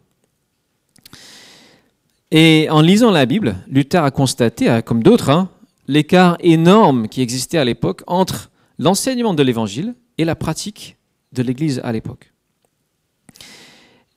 Et 2.38 2.68
en 2.70 2.82
lisant 2.82 3.12
la 3.12 3.26
Bible, 3.26 3.56
Luther 3.70 4.04
a 4.04 4.12
constaté, 4.12 4.70
euh, 4.70 4.82
comme 4.82 5.02
d'autres, 5.02 5.30
hein, 5.30 5.48
l'écart 5.88 6.36
énorme 6.42 7.08
qui 7.08 7.22
existait 7.22 7.58
à 7.58 7.64
l'époque 7.64 8.04
entre 8.08 8.52
l'enseignement 8.78 9.34
de 9.34 9.42
l'Évangile 9.42 9.96
et 10.18 10.26
la 10.26 10.36
pratique 10.36 10.98
de 11.32 11.42
l'Église 11.42 11.80
à 11.86 11.94
l'époque. 11.94 12.34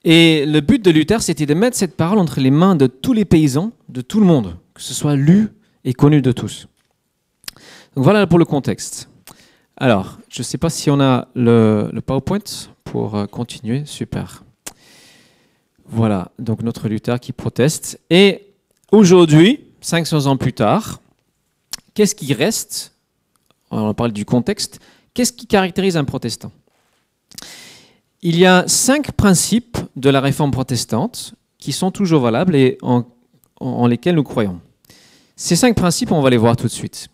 Et 0.02 0.46
le 0.46 0.60
but 0.60 0.84
de 0.84 0.90
Luther, 0.90 1.22
c'était 1.22 1.46
de 1.46 1.54
mettre 1.54 1.76
cette 1.76 1.96
parole 1.96 2.18
entre 2.18 2.40
les 2.40 2.50
mains 2.50 2.74
de 2.74 2.88
tous 2.88 3.12
les 3.12 3.24
paysans, 3.24 3.70
de 3.88 4.00
tout 4.00 4.18
le 4.18 4.26
monde, 4.26 4.56
que 4.74 4.82
ce 4.82 4.94
soit 4.94 5.14
lu 5.14 5.50
et 5.84 5.92
connu 5.92 6.20
de 6.20 6.32
tous. 6.32 6.66
Donc 7.94 8.02
voilà 8.02 8.26
pour 8.26 8.40
le 8.40 8.44
contexte. 8.44 9.08
Alors, 9.76 10.18
je 10.28 10.40
ne 10.40 10.44
sais 10.44 10.58
pas 10.58 10.70
si 10.70 10.90
on 10.90 11.00
a 11.00 11.28
le, 11.36 11.88
le 11.92 12.00
PowerPoint 12.00 12.40
pour 12.82 13.14
euh, 13.14 13.26
continuer. 13.26 13.84
Super. 13.84 14.42
Voilà, 15.90 16.30
donc 16.38 16.62
notre 16.62 16.88
Luther 16.88 17.18
qui 17.18 17.32
proteste. 17.32 18.00
Et 18.10 18.46
aujourd'hui, 18.92 19.64
500 19.80 20.26
ans 20.26 20.36
plus 20.36 20.52
tard, 20.52 21.00
qu'est-ce 21.94 22.14
qui 22.14 22.34
reste 22.34 22.92
On 23.70 23.94
parle 23.94 24.12
du 24.12 24.24
contexte. 24.24 24.80
Qu'est-ce 25.14 25.32
qui 25.32 25.46
caractérise 25.46 25.96
un 25.96 26.04
protestant? 26.04 26.52
Il 28.20 28.36
y 28.38 28.46
a 28.46 28.66
cinq 28.66 29.12
principes 29.12 29.78
de 29.96 30.10
la 30.10 30.20
réforme 30.20 30.50
protestante 30.50 31.34
qui 31.58 31.72
sont 31.72 31.90
toujours 31.90 32.20
valables 32.20 32.54
et 32.54 32.78
en, 32.82 33.04
en 33.60 33.86
lesquels 33.86 34.16
nous 34.16 34.24
croyons. 34.24 34.60
Ces 35.36 35.56
cinq 35.56 35.76
principes, 35.76 36.12
on 36.12 36.20
va 36.20 36.30
les 36.30 36.36
voir 36.36 36.56
tout 36.56 36.66
de 36.66 36.72
suite. 36.72 37.08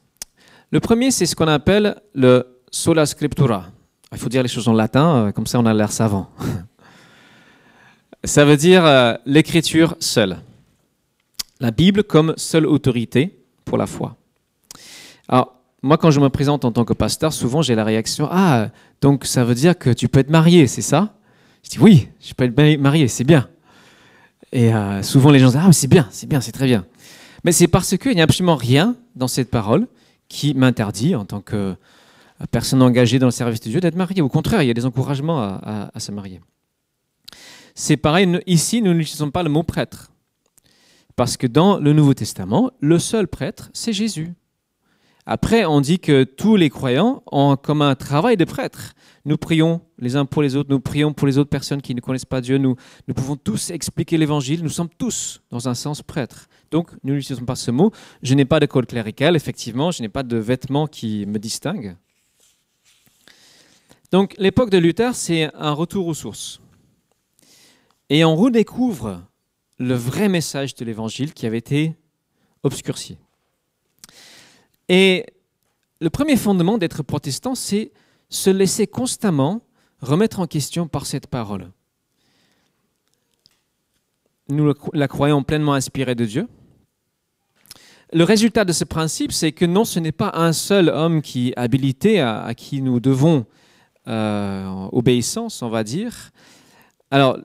Le 0.71 0.81
premier, 0.81 1.11
c'est 1.11 1.27
ce 1.27 1.37
qu'on 1.37 1.49
appelle 1.49 2.01
le 2.15 2.59
sola 2.71 3.07
scriptura. 3.07 3.67
Il 4.13 4.19
faut 4.19 4.29
dire 4.29 4.43
les 4.43 4.49
choses 4.49 4.67
en 4.67 4.73
latin, 4.73 5.27
euh, 5.27 5.33
comme 5.33 5.47
ça 5.47 5.59
on 5.61 5.67
a 5.67 5.75
l'air 5.75 5.93
savant. 5.93 6.31
Ça 8.25 8.47
veut 8.47 8.57
dire 8.57 8.87
euh, 8.87 9.15
l'écriture 9.27 9.97
seule. 10.01 10.39
La 11.61 11.71
Bible 11.71 12.03
comme 12.05 12.33
seule 12.39 12.67
autorité 12.67 13.39
pour 13.67 13.77
la 13.77 13.87
foi. 13.87 14.17
Alors, 15.29 15.61
moi, 15.83 15.99
quand 15.99 16.11
je 16.11 16.21
me 16.21 16.31
présente 16.31 16.65
en 16.65 16.73
tant 16.73 16.87
que 16.87 16.95
pasteur, 16.95 17.35
souvent 17.35 17.61
j'ai 17.61 17.75
la 17.75 17.85
réaction 17.85 18.27
Ah, 18.31 18.69
donc 19.03 19.27
ça 19.27 19.45
veut 19.45 19.55
dire 19.55 19.79
que 19.79 19.91
tu 19.91 20.09
peux 20.09 20.21
être 20.21 20.31
marié, 20.31 20.67
c'est 20.67 20.83
ça? 20.83 21.15
Je 21.63 21.71
dis 21.71 21.79
Oui, 21.79 22.09
je 22.19 22.33
peux 22.33 22.45
être 22.45 22.81
marié, 22.81 23.09
c'est 23.09 23.25
bien. 23.25 23.47
Et 24.53 24.75
euh, 24.75 25.03
souvent 25.03 25.31
les 25.31 25.39
gens 25.39 25.49
disent 25.49 25.61
Ah, 25.63 25.73
c'est 25.73 25.89
bien, 25.89 26.09
c'est 26.11 26.27
bien, 26.27 26.41
c'est 26.41 26.53
très 26.53 26.67
bien. 26.67 26.87
Mais 27.45 27.53
c'est 27.53 27.69
parce 27.69 27.95
qu'il 27.99 28.15
n'y 28.15 28.23
a 28.23 28.25
absolument 28.25 28.57
rien 28.57 28.97
dans 29.17 29.29
cette 29.29 29.51
parole 29.51 29.87
qui 30.31 30.55
m'interdit, 30.55 31.15
en 31.15 31.27
tant 31.27 31.43
que 31.43 31.75
personne 32.51 32.81
engagée 32.81 33.19
dans 33.19 33.27
le 33.27 33.33
service 33.33 33.61
de 33.61 33.69
Dieu, 33.69 33.81
d'être 33.81 33.97
marié. 33.97 34.23
Au 34.23 34.31
contraire, 34.31 34.63
il 34.63 34.67
y 34.67 34.71
a 34.71 34.75
des 34.75 34.87
encouragements 34.87 35.61
à 35.63 36.01
se 36.01 36.11
marier. 36.11 36.41
C'est 37.75 37.97
pareil, 37.97 38.41
ici, 38.47 38.83
nous 38.83 38.95
n'utilisons 38.95 39.31
pas 39.31 39.43
le 39.43 39.49
mot 39.49 39.63
prêtre. 39.63 40.13
Parce 41.17 41.37
que 41.37 41.47
dans 41.47 41.79
le 41.79 41.93
Nouveau 41.93 42.15
Testament, 42.15 42.71
le 42.81 42.99
seul 42.99 43.29
prêtre, 43.29 43.71
c'est 43.73 43.93
Jésus. 43.93 44.35
Après, 45.27 45.65
on 45.65 45.81
dit 45.81 45.99
que 45.99 46.25
tous 46.25 46.57
les 46.57 46.69
croyants 46.69 47.23
ont 47.33 47.57
comme 47.57 47.83
un 47.83 47.95
travail 47.95 48.37
de 48.37 48.45
prêtre. 48.45 48.93
Nous 49.25 49.39
prions 49.39 49.81
les 49.99 50.17
uns 50.17 50.27
pour 50.27 50.43
les 50.43 50.55
autres, 50.55 50.71
nous 50.71 50.81
prions 50.81 51.15
pour 51.15 51.27
les 51.27 51.39
autres 51.39 51.49
personnes 51.49 51.81
qui 51.81 51.95
ne 51.95 52.01
connaissent 52.01 52.27
pas 52.27 52.43
Dieu, 52.43 52.59
nous, 52.59 52.77
nous 53.09 53.15
pouvons 53.15 53.37
tous 53.37 53.71
expliquer 53.71 54.19
l'Évangile, 54.19 54.63
nous 54.63 54.69
sommes 54.69 54.91
tous, 54.99 55.41
dans 55.51 55.67
un 55.69 55.75
sens, 55.75 56.03
prêtres. 56.03 56.49
Donc, 56.71 56.91
nous 57.03 57.15
n'utilisons 57.15 57.47
pas 57.47 57.57
ce 57.57 57.71
mot. 57.71 57.91
Je 58.23 58.35
n'ai 58.35 58.45
pas 58.45 58.61
de 58.61 58.67
code 58.67 58.87
clérical, 58.87 59.35
effectivement, 59.35 59.91
je 59.91 60.03
n'ai 60.03 60.09
pas 60.11 60.23
de 60.23 60.37
vêtements 60.37 60.87
qui 60.87 61.25
me 61.27 61.39
distinguent. 61.39 61.97
Donc 64.15 64.37
l'époque 64.39 64.71
de 64.71 64.79
Luther, 64.79 65.13
c'est 65.13 65.53
un 65.55 65.73
retour 65.73 66.07
aux 66.07 66.15
sources. 66.15 66.61
Et 68.11 68.25
on 68.25 68.37
redécouvre 68.37 69.23
le 69.79 69.95
vrai 69.95 70.29
message 70.29 70.75
de 70.75 70.85
l'Évangile 70.85 71.33
qui 71.33 71.47
avait 71.47 71.59
été 71.59 71.95
obscurci. 72.63 73.19
Et 74.89 75.27
le 76.01 76.11
premier 76.11 76.37
fondement 76.37 76.79
d'être 76.79 77.03
protestant, 77.03 77.55
c'est 77.55 77.93
se 78.29 78.51
laisser 78.51 78.87
constamment 78.87 79.63
remettre 80.01 80.41
en 80.41 80.47
question 80.47 80.87
par 80.87 81.07
cette 81.07 81.27
parole. 81.27 81.71
Nous 84.49 84.75
la 84.93 85.09
croyons 85.09 85.43
pleinement 85.43 85.73
inspirée 85.73 86.15
de 86.15 86.27
Dieu. 86.27 86.49
Le 88.13 88.25
résultat 88.25 88.65
de 88.65 88.73
ce 88.73 88.85
principe, 88.85 89.33
c'est 89.33 89.53
que 89.53 89.65
non, 89.65 89.85
ce 89.85 89.99
n'est 89.99 90.13
pas 90.13 90.33
un 90.35 90.53
seul 90.53 90.89
homme 90.91 91.23
qui 91.23 91.49
est 91.49 91.57
habilité, 91.57 92.21
à, 92.21 92.53
qui 92.55 92.83
nous 92.83 93.01
devons 93.01 93.47
euh, 94.07 94.89
obéissance, 94.93 95.63
on 95.63 95.71
va 95.71 95.83
dire. 95.83 96.31
Alors, 97.11 97.39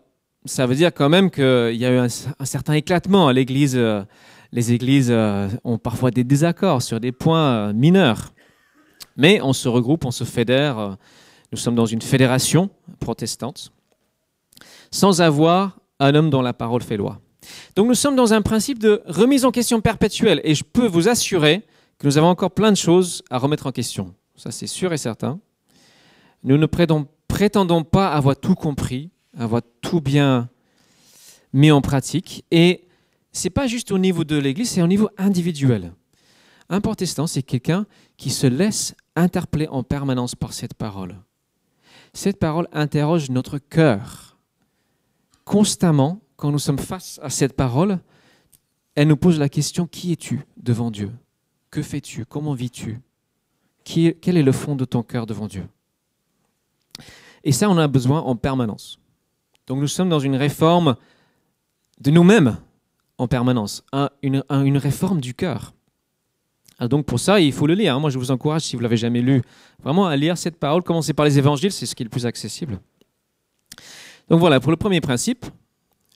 ça 0.45 0.65
veut 0.65 0.75
dire 0.75 0.93
quand 0.93 1.09
même 1.09 1.29
qu'il 1.31 1.75
y 1.75 1.85
a 1.85 1.91
eu 1.91 1.97
un, 1.97 2.09
certain 2.45 2.73
éclatement 2.73 3.31
l'Église. 3.31 3.75
Euh, 3.75 4.03
les 4.51 4.71
Églises 4.71 5.11
euh, 5.11 5.47
ont 5.63 5.77
parfois 5.77 6.09
des 6.09 6.23
désaccords 6.23 6.81
sur 6.81 6.99
des 6.99 7.11
points 7.11 7.71
mineurs. 7.73 8.33
Mais 9.15 9.41
on 9.41 9.53
se 9.53 9.67
regroupe, 9.67 10.05
on 10.05 10.11
se 10.11 10.23
fédère. 10.23 10.97
Nous 11.51 11.57
sommes 11.57 11.75
dans 11.75 11.85
une 11.85 12.01
fédération 12.01 12.69
protestante, 12.99 13.71
sans 14.91 15.21
avoir 15.21 15.79
un 15.99 16.15
homme 16.15 16.29
dont 16.29 16.41
la 16.41 16.53
parole 16.53 16.81
fait 16.81 16.97
loi. 16.97 17.19
Donc 17.75 17.87
nous 17.87 17.95
sommes 17.95 18.15
dans 18.15 18.33
un 18.33 18.41
principe 18.41 18.79
de 18.79 19.01
remise 19.05 19.45
en 19.45 19.51
question 19.51 19.81
perpétuelle. 19.81 20.41
Et 20.43 20.55
je 20.55 20.63
peux 20.63 20.87
vous 20.87 21.09
assurer 21.09 21.63
que 21.97 22.07
nous 22.07 22.17
avons 22.17 22.27
encore 22.27 22.51
plein 22.51 22.71
de 22.71 22.77
choses 22.77 23.23
à 23.29 23.37
remettre 23.37 23.67
en 23.67 23.71
question. 23.71 24.13
Ça, 24.35 24.51
c'est 24.51 24.67
sûr 24.67 24.93
et 24.93 24.97
certain. 24.97 25.39
Nous 26.43 26.57
ne 26.57 26.65
prétendons 26.65 27.83
pas 27.83 28.09
avoir 28.09 28.37
tout 28.37 28.55
compris, 28.55 29.11
avoir 29.37 29.61
tout 29.81 30.01
bien 30.01 30.49
mis 31.53 31.71
en 31.71 31.81
pratique. 31.81 32.45
Et 32.51 32.87
ce 33.31 33.45
n'est 33.45 33.51
pas 33.51 33.67
juste 33.67 33.91
au 33.91 33.97
niveau 33.97 34.23
de 34.23 34.37
l'Église, 34.37 34.69
c'est 34.69 34.81
au 34.81 34.87
niveau 34.87 35.09
individuel. 35.17 35.93
Un 36.69 36.81
protestant, 36.81 37.27
c'est 37.27 37.43
quelqu'un 37.43 37.85
qui 38.17 38.29
se 38.29 38.47
laisse 38.47 38.95
interpeller 39.15 39.67
en 39.67 39.83
permanence 39.83 40.35
par 40.35 40.53
cette 40.53 40.73
parole. 40.73 41.15
Cette 42.13 42.39
parole 42.39 42.67
interroge 42.71 43.29
notre 43.29 43.57
cœur. 43.57 44.37
Constamment, 45.45 46.21
quand 46.35 46.51
nous 46.51 46.59
sommes 46.59 46.79
face 46.79 47.19
à 47.23 47.29
cette 47.29 47.53
parole, 47.53 47.99
elle 48.95 49.07
nous 49.07 49.17
pose 49.17 49.39
la 49.39 49.49
question, 49.49 49.87
qui 49.87 50.11
es-tu 50.11 50.41
devant 50.57 50.91
Dieu? 50.91 51.11
Que 51.71 51.81
fais-tu? 51.81 52.25
Comment 52.25 52.53
vis-tu? 52.53 52.99
Quel 53.83 54.37
est 54.37 54.43
le 54.43 54.51
fond 54.51 54.75
de 54.75 54.85
ton 54.85 55.01
cœur 55.03 55.25
devant 55.25 55.47
Dieu? 55.47 55.67
Et 57.43 57.51
ça, 57.51 57.69
on 57.69 57.77
a 57.77 57.87
besoin 57.87 58.21
en 58.21 58.35
permanence. 58.35 58.99
Donc 59.69 59.79
nous 59.79 59.87
sommes 59.87 60.09
dans 60.09 60.19
une 60.19 60.35
réforme 60.35 60.95
de 62.01 62.09
nous-mêmes 62.09 62.57
en 63.19 63.27
permanence, 63.27 63.83
une, 64.23 64.43
réforme 64.77 65.21
du 65.21 65.35
cœur. 65.35 65.73
Ah, 66.79 66.87
donc 66.87 67.05
pour 67.05 67.19
ça, 67.19 67.39
il 67.39 67.53
faut 67.53 67.67
le 67.67 67.75
lire. 67.75 67.95
Hein. 67.95 67.99
Moi, 67.99 68.09
je 68.09 68.17
vous 68.17 68.31
encourage, 68.31 68.63
si 68.63 68.75
vous 68.75 68.81
l'avez 68.81 68.97
jamais 68.97 69.21
lu, 69.21 69.43
vraiment 69.83 70.07
à 70.07 70.15
lire 70.15 70.37
cette 70.37 70.57
parole. 70.57 70.81
Commencez 70.81 71.13
par 71.13 71.25
les 71.25 71.37
évangiles, 71.37 71.71
c'est 71.71 71.85
ce 71.85 71.93
qui 71.93 72.01
est 72.01 72.05
le 72.05 72.09
plus 72.09 72.25
accessible. 72.25 72.79
Donc 74.27 74.39
voilà, 74.39 74.59
pour 74.59 74.71
le 74.71 74.77
premier 74.77 75.01
principe, 75.01 75.45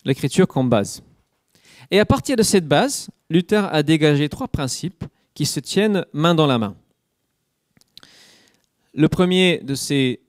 l'écriture 0.03 0.47
comme 0.47 0.69
base. 0.69 1.03
Et 1.91 1.99
à 1.99 2.05
partir 2.05 2.35
de 2.35 2.43
cette 2.43 2.67
base, 2.67 3.09
Luther 3.29 3.71
a 3.71 3.83
dégagé 3.83 4.29
trois 4.29 4.47
principes 4.47 5.03
qui 5.35 5.45
se 5.45 5.59
tiennent 5.59 6.05
main 6.13 6.33
dans 6.33 6.47
la 6.47 6.57
main. 6.57 6.75
Le 8.95 9.09
premier 9.09 9.59
de 9.59 9.75
ces, 9.75 10.21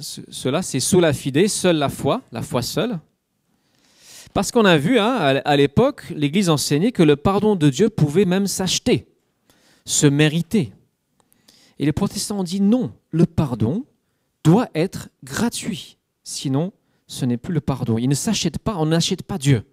cela, 0.00 0.62
c'est 0.62 0.80
sola 0.80 1.12
fide, 1.12 1.48
seule 1.48 1.76
la 1.76 1.88
foi, 1.88 2.22
la 2.32 2.42
foi 2.42 2.62
seule. 2.62 2.98
Parce 4.32 4.52
qu'on 4.52 4.64
a 4.64 4.76
vu 4.76 4.98
hein, 4.98 5.40
à 5.44 5.56
l'époque, 5.56 6.04
l'Église 6.14 6.48
enseignait 6.48 6.92
que 6.92 7.02
le 7.02 7.16
pardon 7.16 7.56
de 7.56 7.68
Dieu 7.68 7.90
pouvait 7.90 8.24
même 8.24 8.46
s'acheter 8.46 9.06
se 9.84 10.06
mériter. 10.06 10.72
Et 11.78 11.84
les 11.84 11.92
protestants 11.92 12.40
ont 12.40 12.44
dit 12.44 12.60
non, 12.60 12.92
le 13.10 13.26
pardon 13.26 13.84
doit 14.44 14.68
être 14.74 15.08
gratuit. 15.24 15.98
Sinon, 16.22 16.72
ce 17.06 17.24
n'est 17.24 17.36
plus 17.36 17.54
le 17.54 17.60
pardon. 17.60 17.98
Il 17.98 18.08
ne 18.08 18.14
s'achète 18.14 18.58
pas, 18.58 18.76
on 18.76 18.86
n'achète 18.86 19.22
pas 19.22 19.38
Dieu. 19.38 19.64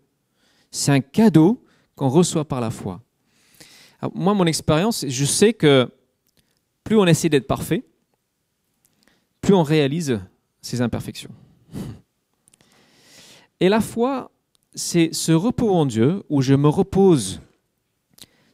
C'est 0.72 0.92
un 0.92 1.02
cadeau 1.02 1.64
qu'on 1.96 2.10
reçoit 2.10 2.46
par 2.46 2.62
la 2.62 2.72
foi. 2.72 3.02
moi, 4.14 4.34
mon 4.34 4.46
expérience, 4.46 5.06
je 5.08 5.26
sais 5.26 5.54
que 5.54 5.90
plus 6.84 6.98
on 6.98 7.06
essaie 7.06 7.30
d'être 7.30 7.48
parfait, 7.48 7.84
plus 9.48 9.56
on 9.56 9.64
réalise 9.64 10.20
ses 10.62 10.82
imperfections. 10.82 11.32
Et 13.62 13.70
la 13.70 13.80
foi, 13.80 14.30
c'est 14.76 15.14
ce 15.14 15.32
repos 15.32 15.74
en 15.74 15.86
Dieu 15.86 16.22
où 16.28 16.42
je 16.42 16.54
me 16.54 16.68
repose 16.68 17.40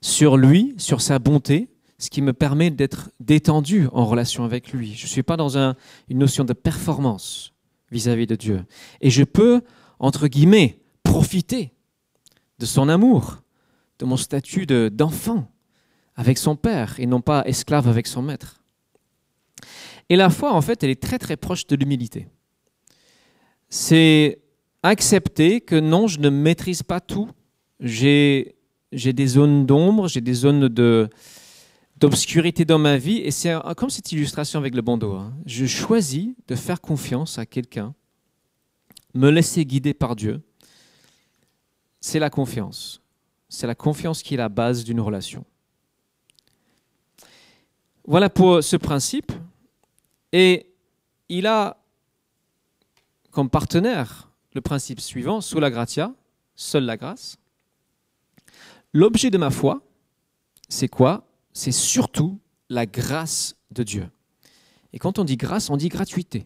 sur 0.01 0.38
lui, 0.38 0.75
sur 0.77 1.01
sa 1.01 1.17
bonté, 1.17 1.67
ce 1.97 2.12
qui 2.12 2.21
me 2.21 2.32
permet 2.32 2.69
d'être 2.69 3.10
détendu 3.19 3.88
en 3.91 4.06
relation 4.06 4.43
avec 4.43 4.71
lui. 4.71 4.93
Je 4.93 5.06
ne 5.06 5.10
suis 5.10 5.23
pas 5.23 5.36
dans 5.36 5.58
une 5.58 5.75
notion 6.12 6.43
de 6.43 6.53
performance 6.53 7.56
vis-à-vis 7.91 8.27
de 8.27 8.36
Dieu. 8.36 8.63
Et 9.01 9.10
je 9.10 9.23
peux, 9.23 9.63
entre 9.97 10.27
guillemets, 10.27 10.79
profiter 11.01 11.73
de 12.60 12.67
son 12.67 12.88
amour, 12.88 13.41
de 13.97 14.06
mon 14.06 14.17
statut 14.17 14.67
d'enfant 14.67 15.51
avec 16.15 16.38
son 16.38 16.56
père 16.56 16.99
et 16.99 17.08
non 17.08 17.21
pas 17.21 17.41
esclave 17.47 17.88
avec 17.88 18.06
son 18.06 18.21
maître. 18.21 18.62
Et 20.10 20.16
la 20.16 20.30
foi, 20.30 20.54
en 20.54 20.62
fait, 20.62 20.84
elle 20.84 20.89
est 20.89 21.02
très 21.02 21.20
très 21.20 21.38
proche 21.38 21.66
de 21.68 21.76
l'humilité. 21.76 22.28
C'est 23.70 24.39
accepter 24.84 25.62
que 25.62 25.80
non, 25.80 26.08
je 26.08 26.20
ne 26.20 26.30
maîtrise 26.30 26.84
pas 26.84 27.00
tout. 27.00 27.30
J'ai 27.80 28.56
des 28.92 29.28
zones 29.28 29.66
d'ombre, 29.66 30.08
j'ai 30.08 30.22
des 30.22 30.34
zones 30.34 30.68
de 30.68 31.10
d'obscurité 31.98 32.66
dans 32.66 32.80
ma 32.80 32.98
vie, 32.98 33.20
et 33.20 33.32
c'est 33.32 33.54
comme 33.78 33.89
cette 33.89 34.12
illustration 34.12 34.60
avec 34.60 34.76
le 34.76 34.82
bandeau. 34.82 35.13
Hein. 35.13 35.34
Je 35.46 35.66
choisis 35.66 36.32
de 36.48 36.56
faire 36.56 36.82
confiance 36.82 37.38
à 37.38 37.46
quelqu'un, 37.46 37.94
me 39.13 39.30
laisser 39.30 39.63
guider 39.66 39.94
par 39.94 40.18
Dieu. 40.18 40.42
C'est 42.02 42.20
la 42.20 42.30
confiance. 42.30 43.02
C'est 43.48 43.68
la 43.68 43.76
confiance 43.76 44.22
qui 44.22 44.34
est 44.34 44.38
la 44.38 44.50
base 44.50 44.84
d'une 44.84 45.00
relation. 45.00 45.46
Voilà 48.06 48.30
pour 48.30 48.62
ce 48.62 48.76
principe. 48.76 49.32
Et 50.34 50.65
il 51.30 51.48
a 51.48 51.78
comme 53.32 53.50
partenaire 53.50 54.30
le 54.54 54.62
principe 54.62 55.00
suivant, 55.00 55.39
la 55.56 55.72
gratia, 55.72 56.13
seule 56.56 56.84
la 56.84 56.98
grâce. 56.98 57.38
L'objet 58.93 59.30
de 59.30 59.38
ma 59.38 59.50
foi, 59.50 59.82
c'est 60.69 60.88
quoi? 60.88 61.26
C'est 61.54 61.72
surtout 61.72 62.39
la 62.69 62.86
grâce 62.86 63.56
de 63.72 63.84
Dieu. 63.84 64.10
Et 64.91 65.00
quand 65.00 65.17
on 65.17 65.24
dit 65.24 65.38
grâce, 65.38 65.69
on 65.69 65.78
dit 65.78 65.89
gratuité. 65.89 66.46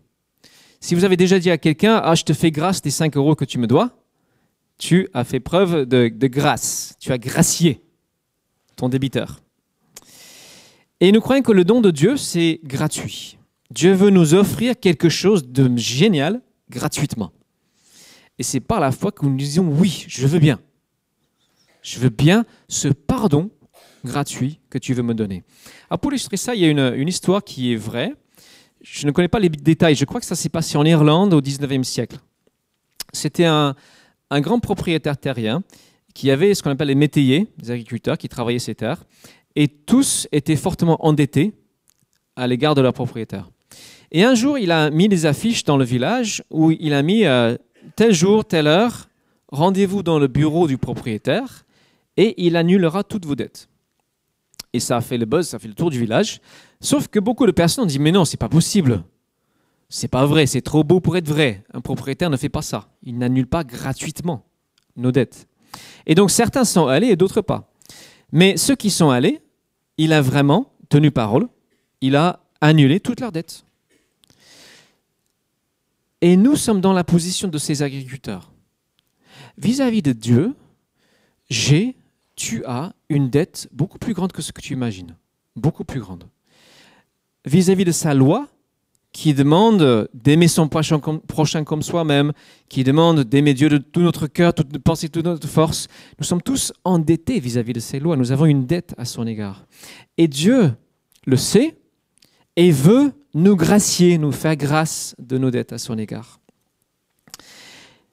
Si 0.79 0.95
vous 0.95 1.03
avez 1.03 1.17
déjà 1.17 1.39
dit 1.39 1.49
à 1.49 1.57
quelqu'un, 1.57 1.99
ah, 2.03 2.15
je 2.15 2.23
te 2.23 2.33
fais 2.33 2.51
grâce 2.51 2.81
des 2.81 2.91
5 2.91 3.17
euros 3.17 3.35
que 3.35 3.45
tu 3.45 3.57
me 3.57 3.67
dois, 3.67 3.97
tu 4.77 5.09
as 5.13 5.23
fait 5.23 5.39
preuve 5.39 5.85
de, 5.85 6.09
de 6.09 6.27
grâce, 6.27 6.95
tu 6.99 7.11
as 7.11 7.17
gracié 7.17 7.81
ton 8.75 8.89
débiteur. 8.89 9.41
Et 10.99 11.11
nous 11.11 11.21
croyons 11.21 11.41
que 11.41 11.51
le 11.51 11.63
don 11.63 11.81
de 11.81 11.91
Dieu, 11.91 12.15
c'est 12.15 12.59
gratuit. 12.63 13.36
Dieu 13.71 13.93
veut 13.93 14.09
nous 14.09 14.33
offrir 14.33 14.79
quelque 14.79 15.09
chose 15.09 15.47
de 15.47 15.75
génial 15.77 16.41
gratuitement. 16.69 17.31
Et 18.39 18.43
c'est 18.43 18.59
par 18.59 18.79
la 18.79 18.91
foi 18.91 19.11
que 19.11 19.25
nous 19.25 19.35
disons 19.35 19.67
oui, 19.67 20.05
je 20.07 20.27
veux 20.27 20.39
bien. 20.39 20.59
Je 21.81 21.99
veux 21.99 22.09
bien 22.09 22.45
ce 22.67 22.87
pardon 22.87 23.49
gratuit 24.03 24.59
que 24.69 24.77
tu 24.77 24.93
veux 24.93 25.03
me 25.03 25.13
donner. 25.13 25.43
Alors 25.89 25.99
pour 25.99 26.11
illustrer 26.11 26.37
ça, 26.37 26.55
il 26.55 26.61
y 26.61 26.65
a 26.65 26.69
une, 26.69 27.07
histoire 27.07 27.43
qui 27.43 27.73
est 27.73 27.75
vraie. 27.75 28.13
Je 28.81 29.05
ne 29.05 29.11
connais 29.11 29.27
pas 29.27 29.39
les 29.39 29.49
détails. 29.49 29.95
Je 29.95 30.05
crois 30.05 30.19
que 30.19 30.25
ça 30.25 30.35
s'est 30.35 30.49
passé 30.49 30.77
en 30.77 30.85
Irlande 30.85 31.33
au 31.33 31.41
19e 31.41 31.83
siècle. 31.83 32.17
C'était 33.13 33.45
un, 33.45 33.75
grand 34.31 34.59
propriétaire 34.59 35.17
terrien 35.17 35.63
qui 36.13 36.31
avait 36.31 36.53
ce 36.53 36.63
qu'on 36.63 36.71
appelle 36.71 36.87
les 36.87 36.95
métayers, 36.95 37.47
des 37.57 37.71
agriculteurs 37.71 38.17
qui 38.17 38.27
travaillaient 38.27 38.59
ces 38.59 38.75
terres, 38.75 39.03
et 39.55 39.67
tous 39.67 40.27
étaient 40.31 40.55
fortement 40.55 41.05
endettés 41.05 41.53
à 42.35 42.47
l'égard 42.47 42.75
de 42.75 42.81
leur 42.81 42.93
propriétaire. 42.93 43.49
Et 44.11 44.23
un 44.23 44.35
jour, 44.35 44.57
il 44.57 44.71
a 44.71 44.89
mis 44.89 45.09
des 45.09 45.25
affiches 45.25 45.63
dans 45.63 45.77
le 45.77 45.83
village 45.83 46.43
où 46.49 46.71
il 46.71 46.93
a 46.93 47.01
mis 47.01 47.25
euh, 47.25 47.57
tel 47.95 48.13
jour, 48.13 48.45
telle 48.45 48.67
heure, 48.67 49.09
rendez-vous 49.49 50.03
dans 50.03 50.19
le 50.19 50.27
bureau 50.27 50.67
du 50.67 50.77
propriétaire 50.77 51.65
et 52.15 52.45
il 52.45 52.55
annulera 52.55 53.03
toutes 53.03 53.25
vos 53.25 53.35
dettes. 53.35 53.69
Et 54.73 54.79
ça 54.79 54.97
a 54.97 55.01
fait 55.01 55.17
le 55.17 55.25
buzz, 55.25 55.47
ça 55.47 55.57
a 55.57 55.59
fait 55.59 55.67
le 55.67 55.73
tour 55.73 55.89
du 55.89 55.99
village. 55.99 56.39
Sauf 56.81 57.07
que 57.07 57.19
beaucoup 57.19 57.45
de 57.45 57.51
personnes 57.51 57.85
ont 57.85 57.87
dit 57.87 57.99
Mais 57.99 58.11
non, 58.11 58.25
c'est 58.25 58.37
pas 58.37 58.49
possible. 58.49 59.03
C'est 59.89 60.09
pas 60.09 60.25
vrai, 60.25 60.45
c'est 60.45 60.61
trop 60.61 60.83
beau 60.83 60.99
pour 60.99 61.15
être 61.15 61.27
vrai. 61.27 61.63
Un 61.73 61.81
propriétaire 61.81 62.29
ne 62.29 62.37
fait 62.37 62.49
pas 62.49 62.61
ça. 62.61 62.89
Il 63.03 63.17
n'annule 63.17 63.47
pas 63.47 63.63
gratuitement 63.63 64.45
nos 64.97 65.11
dettes. 65.11 65.47
Et 66.05 66.15
donc 66.15 66.31
certains 66.31 66.65
sont 66.65 66.87
allés 66.87 67.07
et 67.07 67.15
d'autres 67.15 67.41
pas. 67.41 67.71
Mais 68.31 68.57
ceux 68.57 68.75
qui 68.75 68.89
sont 68.89 69.09
allés, 69.09 69.41
il 69.97 70.11
a 70.11 70.21
vraiment 70.21 70.73
tenu 70.89 71.11
parole. 71.11 71.47
Il 72.01 72.15
a 72.15 72.41
annulé 72.61 72.99
toutes 72.99 73.21
leurs 73.21 73.31
dettes. 73.31 73.63
Et 76.21 76.37
nous 76.37 76.55
sommes 76.55 76.81
dans 76.81 76.93
la 76.93 77.03
position 77.03 77.47
de 77.47 77.57
ces 77.57 77.83
agriculteurs. 77.83 78.51
Vis-à-vis 79.57 80.01
de 80.01 80.13
Dieu, 80.13 80.55
j'ai, 81.49 81.95
tu 82.35 82.63
as 82.65 82.93
une 83.09 83.29
dette 83.29 83.67
beaucoup 83.71 83.99
plus 83.99 84.13
grande 84.13 84.31
que 84.31 84.41
ce 84.41 84.51
que 84.51 84.61
tu 84.61 84.73
imagines. 84.73 85.15
Beaucoup 85.55 85.83
plus 85.83 85.99
grande. 85.99 86.25
Vis-à-vis 87.45 87.85
de 87.85 87.91
sa 87.91 88.13
loi, 88.13 88.47
qui 89.17 89.33
demande 89.33 90.07
d'aimer 90.13 90.47
son 90.47 90.67
prochain 90.67 90.99
comme, 90.99 91.81
soi-même, 91.81 92.33
qui 92.69 92.83
demande 92.83 93.21
d'aimer 93.21 93.55
Dieu 93.55 93.69
de 93.69 93.79
tout 93.79 94.01
notre 94.01 94.27
cœur, 94.27 94.53
toute 94.53 94.71
notre 94.71 94.83
pensée, 94.83 95.09
toute 95.09 95.25
notre 95.25 95.47
force, 95.47 95.87
nous 96.19 96.25
sommes 96.25 96.41
tous 96.41 96.71
endettés 96.83 97.39
vis-à-vis 97.39 97.73
de 97.73 97.79
ces 97.79 97.99
lois. 97.99 98.15
Nous 98.15 98.31
avons 98.31 98.45
une 98.45 98.67
dette 98.67 98.93
à 98.97 99.05
son 99.05 99.25
égard. 99.25 99.65
Et 100.17 100.27
Dieu 100.27 100.71
le 101.25 101.35
sait 101.35 101.77
et 102.55 102.69
veut 102.69 103.11
nous 103.37 103.55
gracier, 103.55 104.17
nous 104.17 104.31
faire 104.31 104.55
grâce 104.55 105.15
de 105.19 105.37
nos 105.37 105.51
dettes 105.51 105.71
à 105.71 105.77
son 105.77 105.97
égard. 105.97 106.39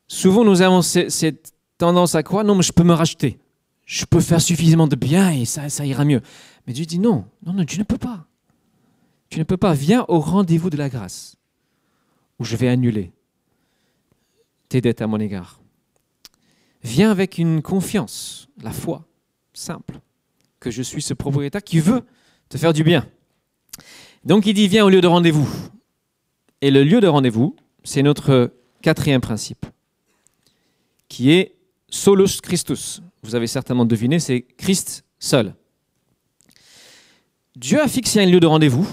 Souvent, 0.07 0.45
nous 0.45 0.61
avons 0.61 0.83
ce- 0.83 1.09
cette 1.09 1.55
tendance 1.79 2.15
à 2.15 2.23
croire, 2.23 2.45
non, 2.45 2.55
mais 2.55 2.63
je 2.63 2.73
peux 2.73 2.85
me 2.85 2.93
racheter. 2.93 3.39
Je 3.87 4.05
peux 4.05 4.21
faire 4.21 4.41
suffisamment 4.41 4.87
de 4.87 4.97
bien 4.97 5.31
et 5.31 5.47
ça, 5.47 5.69
ça 5.71 5.87
ira 5.87 6.05
mieux. 6.05 6.21
Mais 6.67 6.73
Dieu 6.75 6.85
dit 6.85 6.99
non, 6.99 7.25
non, 7.45 7.55
non, 7.55 7.65
tu 7.65 7.79
ne 7.79 7.85
peux 7.85 7.99
pas. 7.99 8.27
Tu 9.31 9.39
ne 9.39 9.45
peux 9.45 9.57
pas. 9.57 9.73
Viens 9.73 10.05
au 10.09 10.21
rendez-vous 10.21 10.69
de 10.71 10.77
la 10.77 10.89
grâce, 10.91 11.37
où 12.39 12.45
je 12.45 12.57
vais 12.57 12.69
annuler 12.69 13.11
tes 14.69 14.81
dettes 14.83 15.01
à 15.03 15.07
mon 15.07 15.19
égard. 15.21 15.59
Viens 16.83 17.11
avec 17.11 17.39
une 17.39 17.63
confiance, 17.63 18.49
la 18.63 18.73
foi, 18.73 19.07
simple, 19.55 20.01
que 20.61 20.71
je 20.71 20.83
suis 20.83 21.01
ce 21.01 21.15
propriétaire 21.15 21.65
qui 21.65 21.81
veut 21.81 22.03
te 22.51 22.59
faire 22.59 22.75
du 22.75 22.85
bien. 22.85 23.07
Donc 24.25 24.47
il 24.47 24.55
dit 24.55 24.69
viens 24.69 24.85
au 24.85 24.89
lieu 24.89 25.01
de 25.01 25.07
rendez-vous. 25.07 25.49
Et 26.61 26.71
le 26.71 26.83
lieu 26.83 27.01
de 27.01 27.07
rendez-vous, 27.07 27.57
c'est 27.83 28.03
notre 28.03 28.55
quatrième 28.81 29.21
principe, 29.21 29.67
qui 31.09 31.31
est 31.33 31.57
solus 31.91 32.41
Christus. 32.41 33.03
Vous 33.23 33.35
avez 33.35 33.47
certainement 33.47 33.85
deviné, 33.85 34.19
c'est 34.19 34.43
Christ 34.43 35.05
seul. 35.19 35.55
Dieu 37.57 37.81
a 37.81 37.89
fixé 37.89 38.23
un 38.23 38.27
lieu 38.27 38.41
de 38.41 38.47
rendez-vous 38.47 38.89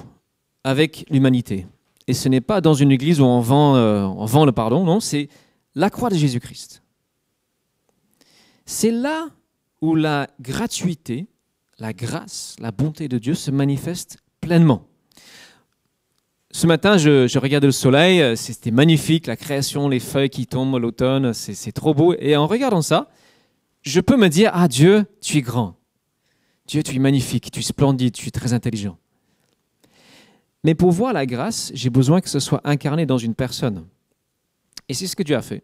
avec 0.64 1.06
l'humanité. 1.10 1.66
Et 2.08 2.14
ce 2.14 2.30
n'est 2.30 2.42
pas 2.42 2.62
dans 2.62 2.74
une 2.74 2.92
église 2.92 3.22
où 3.22 3.26
on 3.26 3.40
vend, 3.40 3.76
euh, 3.76 4.46
le 4.46 4.52
pardon, 4.52 4.84
non, 4.84 5.00
c'est 5.00 5.30
la 5.76 5.90
croix 5.90 6.10
de 6.10 6.16
Jésus-Christ. 6.16 6.84
C'est 8.66 8.92
là 8.92 9.30
où 9.82 9.96
la 9.96 10.28
gratuité, 10.40 11.28
la 11.80 11.94
grâce, 11.94 12.56
la 12.60 12.72
bonté 12.72 13.08
de 13.08 13.18
Dieu 13.18 13.34
se 13.34 13.50
manifeste 13.50 14.18
pleinement. 14.42 14.91
Ce 16.54 16.68
matin, 16.68 16.98
je, 16.98 17.28
je 17.28 17.40
regardais 17.40 17.68
le 17.68 17.72
soleil, 17.72 18.22
euh, 18.22 18.36
c'était 18.36 18.72
magnifique, 18.72 19.28
la 19.28 19.38
création, 19.38 19.88
les 19.88 20.02
feuilles 20.02 20.30
qui 20.30 20.48
tombent, 20.48 20.78
l'automne, 20.78 21.34
c'est 21.34 21.72
trop 21.72 21.94
beau. 21.94 22.14
Et 22.20 22.36
en 22.36 22.46
regardant 22.46 22.82
ça, 22.82 23.10
je 23.84 24.02
peux 24.02 24.18
me 24.18 24.28
dire, 24.28 24.52
ah 24.54 24.68
Dieu, 24.68 25.06
tu 25.22 25.38
es 25.38 25.42
grand. 25.42 25.78
Dieu, 26.68 26.84
tu 26.84 26.96
es 26.96 27.00
magnifique, 27.00 27.52
tu 27.52 27.60
es 27.60 27.64
splendide, 27.64 28.14
tu 28.14 28.28
es 28.28 28.32
très 28.32 28.52
intelligent. 28.52 28.98
Mais 30.64 30.76
pour 30.76 30.92
voir 30.92 31.14
la 31.14 31.26
grâce, 31.26 31.72
j'ai 31.74 31.90
besoin 31.90 32.22
que 32.22 32.30
ce 32.30 32.40
soit 32.40 32.62
incarné 32.66 33.06
dans 33.06 33.18
une 33.18 33.34
personne. 33.34 33.88
Et 34.90 34.94
c'est 34.94 35.08
ce 35.08 35.16
que 35.16 35.24
Dieu 35.24 35.36
a 35.36 35.42
fait. 35.42 35.64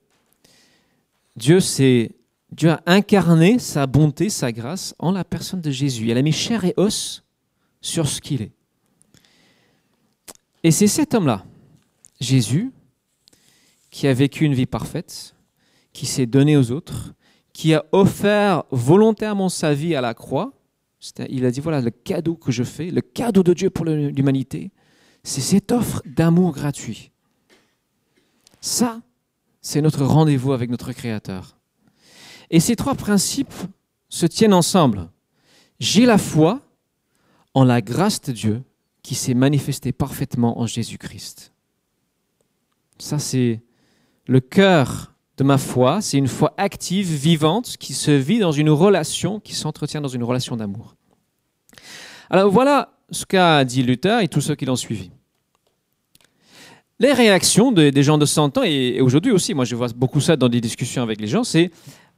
Dieu, 1.35 1.59
Dieu 2.51 2.69
a 2.71 2.81
incarné 2.85 3.59
sa 3.59 3.85
bonté, 3.87 4.29
sa 4.29 4.51
grâce 4.51 4.95
en 4.99 5.11
la 5.11 5.23
personne 5.23 5.61
de 5.61 5.69
Jésus. 5.69 6.09
Il 6.09 6.17
a 6.17 6.21
mis 6.21 6.31
chair 6.31 6.65
et 6.65 6.73
os 6.77 7.23
sur 7.81 8.07
ce 8.07 8.21
qu'il 8.21 8.41
est. 8.41 8.56
Et 10.67 10.71
c'est 10.71 10.87
cet 10.87 11.13
homme-là, 11.13 11.45
Jésus, 12.19 12.73
qui 13.89 14.05
a 14.05 14.13
vécu 14.13 14.43
une 14.43 14.53
vie 14.53 14.65
parfaite, 14.65 15.33
qui 15.93 16.05
s'est 16.05 16.25
donné 16.25 16.57
aux 16.57 16.71
autres, 16.71 17.13
qui 17.53 17.73
a 17.73 17.85
offert 17.93 18.65
volontairement 18.71 19.47
sa 19.47 19.73
vie 19.73 19.95
à 19.95 20.01
la 20.01 20.13
croix. 20.13 20.51
Il 21.29 21.45
a 21.45 21.51
dit, 21.51 21.61
voilà 21.61 21.79
le 21.79 21.89
cadeau 21.89 22.35
que 22.35 22.51
je 22.51 22.63
fais, 22.63 22.91
le 22.91 22.99
cadeau 22.99 23.43
de 23.43 23.53
Dieu 23.53 23.69
pour 23.69 23.85
l'humanité, 23.85 24.71
c'est 25.23 25.39
cette 25.39 25.71
offre 25.71 26.01
d'amour 26.05 26.51
gratuit. 26.51 27.11
Ça, 28.59 29.01
c'est 29.61 29.79
notre 29.79 30.03
rendez-vous 30.03 30.51
avec 30.51 30.69
notre 30.69 30.91
Créateur. 30.91 31.55
Et 32.49 32.59
ces 32.59 32.75
trois 32.75 32.95
principes 32.95 33.55
se 34.09 34.25
tiennent 34.25 34.53
ensemble. 34.53 35.09
J'ai 35.79 36.05
la 36.05 36.17
foi 36.17 36.59
en 37.53 37.63
la 37.63 37.81
grâce 37.81 38.19
de 38.19 38.33
Dieu 38.33 38.63
qui 39.07 39.15
s'est 39.15 39.33
manifestée 39.35 39.93
parfaitement 39.93 40.59
en 40.59 40.67
Jésus-Christ. 40.67 41.53
Ça, 42.99 43.19
c'est 43.19 43.61
le 44.25 44.41
cœur 44.41 45.13
de 45.37 45.45
ma 45.45 45.57
foi. 45.57 46.01
C'est 46.01 46.17
une 46.17 46.27
foi 46.27 46.53
active, 46.57 47.07
vivante, 47.09 47.77
qui 47.79 47.93
se 47.93 48.11
vit 48.11 48.39
dans 48.39 48.51
une 48.51 48.69
relation, 48.69 49.39
qui 49.39 49.55
s'entretient 49.55 50.01
dans 50.01 50.09
une 50.09 50.25
relation 50.25 50.57
d'amour. 50.57 50.95
Alors 52.29 52.51
voilà 52.51 52.97
ce 53.09 53.25
qu'a 53.25 53.63
dit 53.63 53.81
Luther 53.81 54.19
et 54.19 54.27
tous 54.27 54.41
ceux 54.41 54.55
qui 54.55 54.65
l'ont 54.65 54.75
suivi. 54.75 55.09
Les 56.99 57.13
réactions 57.13 57.71
de- 57.71 57.89
des 57.89 58.03
gens 58.03 58.17
de 58.17 58.25
100 58.25 58.57
ans, 58.57 58.63
et, 58.65 58.95
et 58.97 59.01
aujourd'hui 59.01 59.31
aussi, 59.31 59.53
moi 59.53 59.63
je 59.63 59.77
vois 59.77 59.87
beaucoup 59.95 60.19
ça 60.19 60.35
dans 60.35 60.49
des 60.49 60.59
discussions 60.59 61.01
avec 61.01 61.21
les 61.21 61.27
gens, 61.27 61.45
c'est 61.45 61.71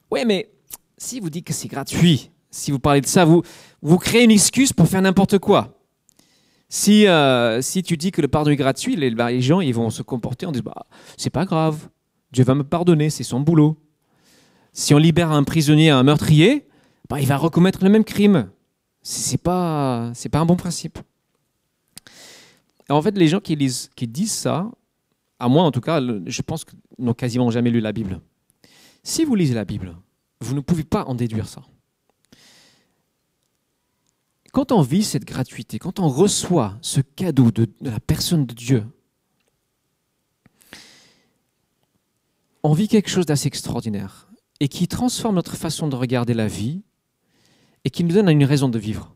Ouais, 0.10 0.26
mais 0.26 0.50
si 0.98 1.20
vous 1.20 1.30
dites 1.30 1.46
que 1.46 1.54
c'est 1.54 1.68
gratuit, 1.68 2.32
si 2.50 2.72
vous 2.72 2.80
parlez 2.80 3.02
de 3.02 3.06
ça, 3.06 3.26
vous, 3.26 3.44
vous 3.84 4.00
créez 4.00 4.24
une 4.24 4.32
excuse 4.32 4.74
pour 4.74 4.88
faire 4.88 5.04
n'importe 5.04 5.38
quoi. 5.38 5.79
Si, 6.70 7.08
euh, 7.08 7.62
si 7.64 7.82
tu 7.82 7.98
dis 7.98 8.12
que 8.12 8.22
le 8.22 8.28
pardon 8.28 8.52
est 8.52 8.56
gratuit, 8.56 8.96
les, 8.96 9.10
bah, 9.12 9.38
gens 9.40 9.60
vont 9.72 9.90
se 9.90 10.04
comporter 10.04 10.46
en 10.46 10.52
disant 10.52 10.66
bah, 10.66 10.86
C'est 11.18 11.32
pas 11.32 11.46
grave, 11.46 11.90
Dieu 12.32 12.44
va 12.44 12.54
me 12.54 12.64
pardonner, 12.64 13.10
c'est 13.10 13.24
son 13.24 13.40
boulot. 13.40 13.78
Si 14.72 14.94
on 14.94 15.00
libère 15.00 15.32
un 15.32 15.44
prisonnier, 15.44 15.90
un 15.90 16.04
meurtrier, 16.04 16.68
bah, 17.10 17.20
il 17.20 17.28
va 17.28 17.38
recommettre 17.38 17.84
le 17.84 17.90
même 17.90 18.04
crime. 18.04 18.50
C'est 19.02 19.42
pas, 19.42 20.12
c'est 20.14 20.30
pas 20.30 20.40
un 20.40 20.46
bon 20.46 20.56
principe. 20.56 21.00
En 22.88 23.02
fait, 23.02 23.18
les 23.18 23.28
gens 23.28 23.40
qui, 23.40 23.58
qui 23.96 24.08
disent 24.08 24.32
ça, 24.32 24.70
à 25.40 25.48
moi 25.48 25.64
en 25.64 25.72
tout 25.72 25.82
cas, 25.82 26.00
je 26.26 26.42
pense 26.44 26.66
qu'ils 26.66 26.78
n'ont 27.00 27.14
quasiment 27.14 27.50
jamais 27.50 27.72
lu 27.72 27.80
la 27.80 27.94
Bible. 27.94 28.22
Si 29.04 29.26
vous 29.26 29.36
lisez 29.36 29.56
la 29.56 29.66
Bible, 29.66 29.96
vous 30.42 30.54
ne 30.54 30.60
pouvez 30.60 30.84
pas 30.84 31.06
en 31.06 31.16
déduire 31.16 31.48
ça. 31.48 31.64
Quand 34.52 34.72
on 34.72 34.82
vit 34.82 35.04
cette 35.04 35.26
gratuité, 35.26 35.80
quand 35.80 36.00
on 36.00 36.08
reçoit 36.08 36.78
ce 36.82 37.02
cadeau 37.02 37.52
de, 37.52 37.68
la 37.82 38.00
personne 38.00 38.46
de 38.46 38.54
Dieu, 38.54 38.84
on 42.64 42.74
vit 42.74 42.88
quelque 42.88 43.10
chose 43.10 43.26
d'assez 43.26 43.48
extraordinaire 43.48 44.30
et 44.60 44.68
qui 44.68 44.88
transforme 44.88 45.36
notre 45.36 45.56
façon 45.56 45.88
de 45.88 45.96
regarder 45.96 46.34
la 46.34 46.48
vie 46.48 46.82
et 47.86 47.90
qui 47.90 48.04
nous 48.04 48.14
donne 48.14 48.30
une 48.30 48.44
raison 48.44 48.70
de 48.70 48.80
vivre. 48.80 49.16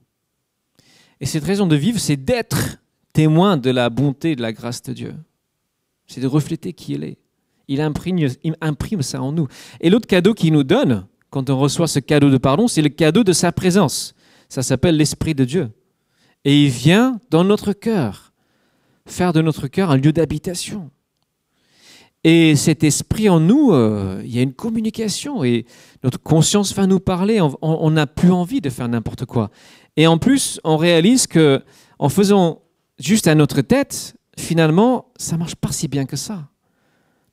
Et 1.20 1.26
cette 1.26 1.44
raison 1.44 1.68
de 1.68 1.76
vivre, 1.76 2.00
c'est 2.00 2.18
d'être 2.18 2.78
témoin 3.12 3.58
de 3.58 3.70
la 3.70 3.90
bonté 3.90 4.32
et 4.32 4.36
de 4.36 4.42
la 4.42 4.54
grâce 4.54 4.82
de 4.84 4.94
Dieu. 4.94 5.16
C'est 6.08 6.22
de 6.22 6.28
refléter 6.28 6.74
qui 6.74 6.94
il 6.94 7.04
est. 7.04 7.18
Il 7.68 7.80
il 8.44 8.56
imprime 8.62 9.02
ça 9.02 9.22
en 9.22 9.32
nous. 9.32 9.48
Et 9.80 9.90
l'autre 9.90 10.08
cadeau 10.08 10.34
qu'il 10.34 10.54
nous 10.54 10.64
donne, 10.64 11.08
quand 11.30 11.50
on 11.50 11.58
reçoit 11.58 11.88
ce 11.88 12.00
cadeau 12.00 12.30
de 12.30 12.38
pardon, 12.38 12.68
c'est 12.68 12.82
le 12.82 12.90
cadeau 12.90 13.24
de 13.24 13.34
sa 13.34 13.52
présence. 13.52 14.14
Ça 14.54 14.62
s'appelle 14.62 14.98
l'Esprit 14.98 15.34
de 15.34 15.46
Dieu. 15.46 15.72
Et 16.46 16.66
il 16.66 16.70
vient 16.70 17.20
dans 17.32 17.44
notre 17.44 17.74
cœur, 17.74 18.34
faire 19.08 19.34
de 19.34 19.42
notre 19.42 19.68
cœur 19.68 19.90
un 19.90 19.98
lieu 19.98 20.14
d'habitation. 20.14 20.92
Et 22.24 22.56
cet 22.56 22.84
esprit 22.84 23.30
en 23.30 23.40
nous, 23.40 23.72
euh, 23.72 24.22
il 24.24 24.32
y 24.32 24.38
a 24.38 24.44
une 24.44 24.54
communication 24.54 25.44
et 25.44 25.66
notre 26.04 26.20
conscience 26.22 26.72
va 26.76 26.86
nous 26.86 27.00
parler. 27.00 27.42
On- 27.42 27.90
n'a 27.90 28.06
plus 28.06 28.30
envie 28.32 28.62
de 28.62 28.70
faire 28.70 28.88
n'importe 28.88 29.26
quoi. 29.26 29.50
Et 29.98 30.06
en 30.06 30.20
plus, 30.20 30.60
on 30.64 30.78
réalise 30.78 31.26
que 31.26 31.64
en 31.98 32.10
faisant 32.10 32.62
juste 33.00 33.26
à 33.26 33.34
notre 33.34 33.62
tête, 33.62 34.16
finalement, 34.38 35.12
ça 35.18 35.36
marche 35.36 35.56
pas 35.56 35.72
si 35.72 35.88
bien 35.88 36.06
que 36.06 36.16
ça. 36.16 36.48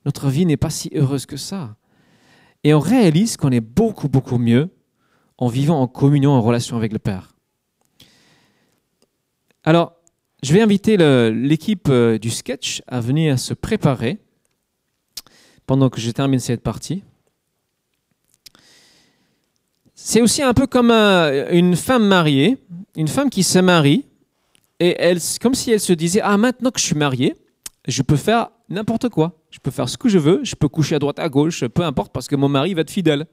Notre 0.05 0.27
vie 0.29 0.47
n'est 0.47 0.57
pas 0.57 0.71
si 0.71 0.89
heureuse 0.95 1.27
que 1.27 1.37
ça. 1.37 1.75
Et 2.63 2.73
on 2.73 2.79
réalise 2.79 3.37
qu'on 3.37 3.51
est 3.51 3.61
beaucoup, 3.61 4.09
beaucoup 4.09 4.39
mieux 4.39 4.71
en 5.41 5.47
vivant 5.47 5.81
en 5.81 5.87
communion, 5.87 6.31
en 6.31 6.41
relation 6.41 6.77
avec 6.77 6.93
le 6.93 6.99
Père. 6.99 7.33
Alors, 9.63 9.93
je 10.43 10.53
vais 10.53 10.61
inviter 10.61 10.97
l'équipe 10.97 11.87
euh, 11.89 12.19
du 12.19 12.29
sketch 12.29 12.83
à 12.87 13.01
venir 13.01 13.39
se 13.39 13.55
préparer 13.55 14.19
pendant 15.65 15.89
que 15.89 15.99
je 15.99 16.11
termine 16.11 16.39
cette 16.39 16.61
partie. 16.61 17.03
C'est 19.95 20.21
aussi 20.21 20.43
un 20.43 20.53
peu 20.53 20.67
comme 20.67 20.91
euh, 20.91 21.51
une 21.51 21.75
femme 21.75 22.05
mariée, 22.05 22.59
une 22.95 23.07
femme 23.07 23.31
qui 23.31 23.41
se 23.41 23.57
marie, 23.57 24.05
et 24.79 24.95
elle, 24.99 25.17
comme 25.41 25.55
si 25.55 25.71
elle 25.71 25.79
se 25.79 25.93
disait, 25.93 26.21
ah 26.23 26.37
maintenant 26.37 26.69
que 26.69 26.79
je 26.79 26.85
suis 26.85 26.95
mariée, 26.95 27.35
je 27.87 28.03
peux 28.03 28.15
faire 28.15 28.49
n'importe 28.69 29.09
quoi. 29.09 29.39
Je 29.49 29.57
peux 29.57 29.71
faire 29.71 29.89
ce 29.89 29.97
que 29.97 30.07
je 30.07 30.19
veux, 30.19 30.41
je 30.43 30.53
peux 30.55 30.69
coucher 30.69 30.95
à 30.95 30.99
droite, 30.99 31.17
à 31.17 31.29
gauche, 31.29 31.65
peu 31.65 31.81
importe, 31.83 32.11
parce 32.13 32.27
que 32.27 32.35
mon 32.35 32.47
mari 32.47 32.75
va 32.75 32.81
être 32.81 32.91
fidèle. 32.91 33.25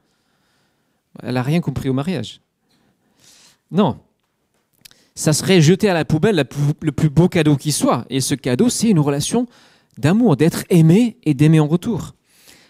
Elle 1.22 1.34
n'a 1.34 1.42
rien 1.42 1.60
compris 1.60 1.88
au 1.88 1.92
mariage. 1.92 2.40
Non. 3.70 3.98
Ça 5.14 5.32
serait 5.32 5.60
jeter 5.60 5.88
à 5.88 5.94
la 5.94 6.04
poubelle 6.04 6.46
le 6.80 6.92
plus 6.92 7.10
beau 7.10 7.28
cadeau 7.28 7.56
qui 7.56 7.72
soit. 7.72 8.04
Et 8.08 8.20
ce 8.20 8.34
cadeau, 8.34 8.68
c'est 8.68 8.88
une 8.88 9.00
relation 9.00 9.46
d'amour, 9.98 10.36
d'être 10.36 10.64
aimé 10.70 11.18
et 11.24 11.34
d'aimer 11.34 11.60
en 11.60 11.66
retour. 11.66 12.14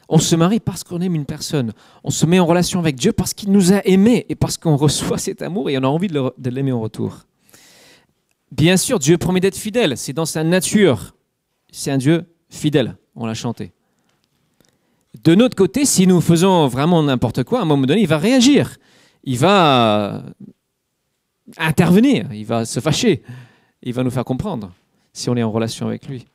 On 0.08 0.18
se 0.18 0.34
marie 0.34 0.60
parce 0.60 0.84
qu'on 0.84 1.00
aime 1.02 1.14
une 1.14 1.26
personne. 1.26 1.72
On 2.02 2.10
se 2.10 2.24
met 2.24 2.38
en 2.38 2.46
relation 2.46 2.80
avec 2.80 2.96
Dieu 2.96 3.12
parce 3.12 3.34
qu'il 3.34 3.52
nous 3.52 3.74
a 3.74 3.86
aimés 3.86 4.24
et 4.30 4.34
parce 4.34 4.56
qu'on 4.56 4.76
reçoit 4.78 5.18
cet 5.18 5.42
amour 5.42 5.68
et 5.68 5.76
on 5.76 5.84
a 5.84 5.88
envie 5.88 6.08
de 6.08 6.50
l'aimer 6.50 6.72
en 6.72 6.80
retour. 6.80 7.26
Bien 8.50 8.78
sûr, 8.78 8.98
Dieu 8.98 9.18
promet 9.18 9.40
d'être 9.40 9.56
fidèle. 9.56 9.98
C'est 9.98 10.14
dans 10.14 10.24
sa 10.24 10.42
nature. 10.42 11.14
C'est 11.70 11.90
un 11.90 11.98
Dieu 11.98 12.24
fidèle. 12.48 12.96
On 13.14 13.26
l'a 13.26 13.34
chanté. 13.34 13.72
De 15.24 15.34
notre 15.34 15.56
côté, 15.56 15.84
si 15.84 16.06
nous 16.06 16.20
faisons 16.20 16.68
vraiment 16.68 17.02
n'importe 17.02 17.44
quoi, 17.44 17.60
à 17.60 17.62
un 17.62 17.64
moment 17.64 17.86
donné, 17.86 18.02
il 18.02 18.08
va 18.08 18.18
réagir. 18.18 18.76
Il 19.24 19.38
va 19.38 20.22
intervenir. 21.56 22.32
Il 22.32 22.44
va 22.44 22.64
se 22.64 22.80
fâcher. 22.80 23.22
Il 23.82 23.92
va 23.94 24.04
nous 24.04 24.10
faire 24.10 24.24
comprendre 24.24 24.72
si 25.12 25.28
on 25.28 25.36
est 25.36 25.42
en 25.42 25.50
relation 25.50 25.88
avec 25.88 26.08
lui. 26.08 26.26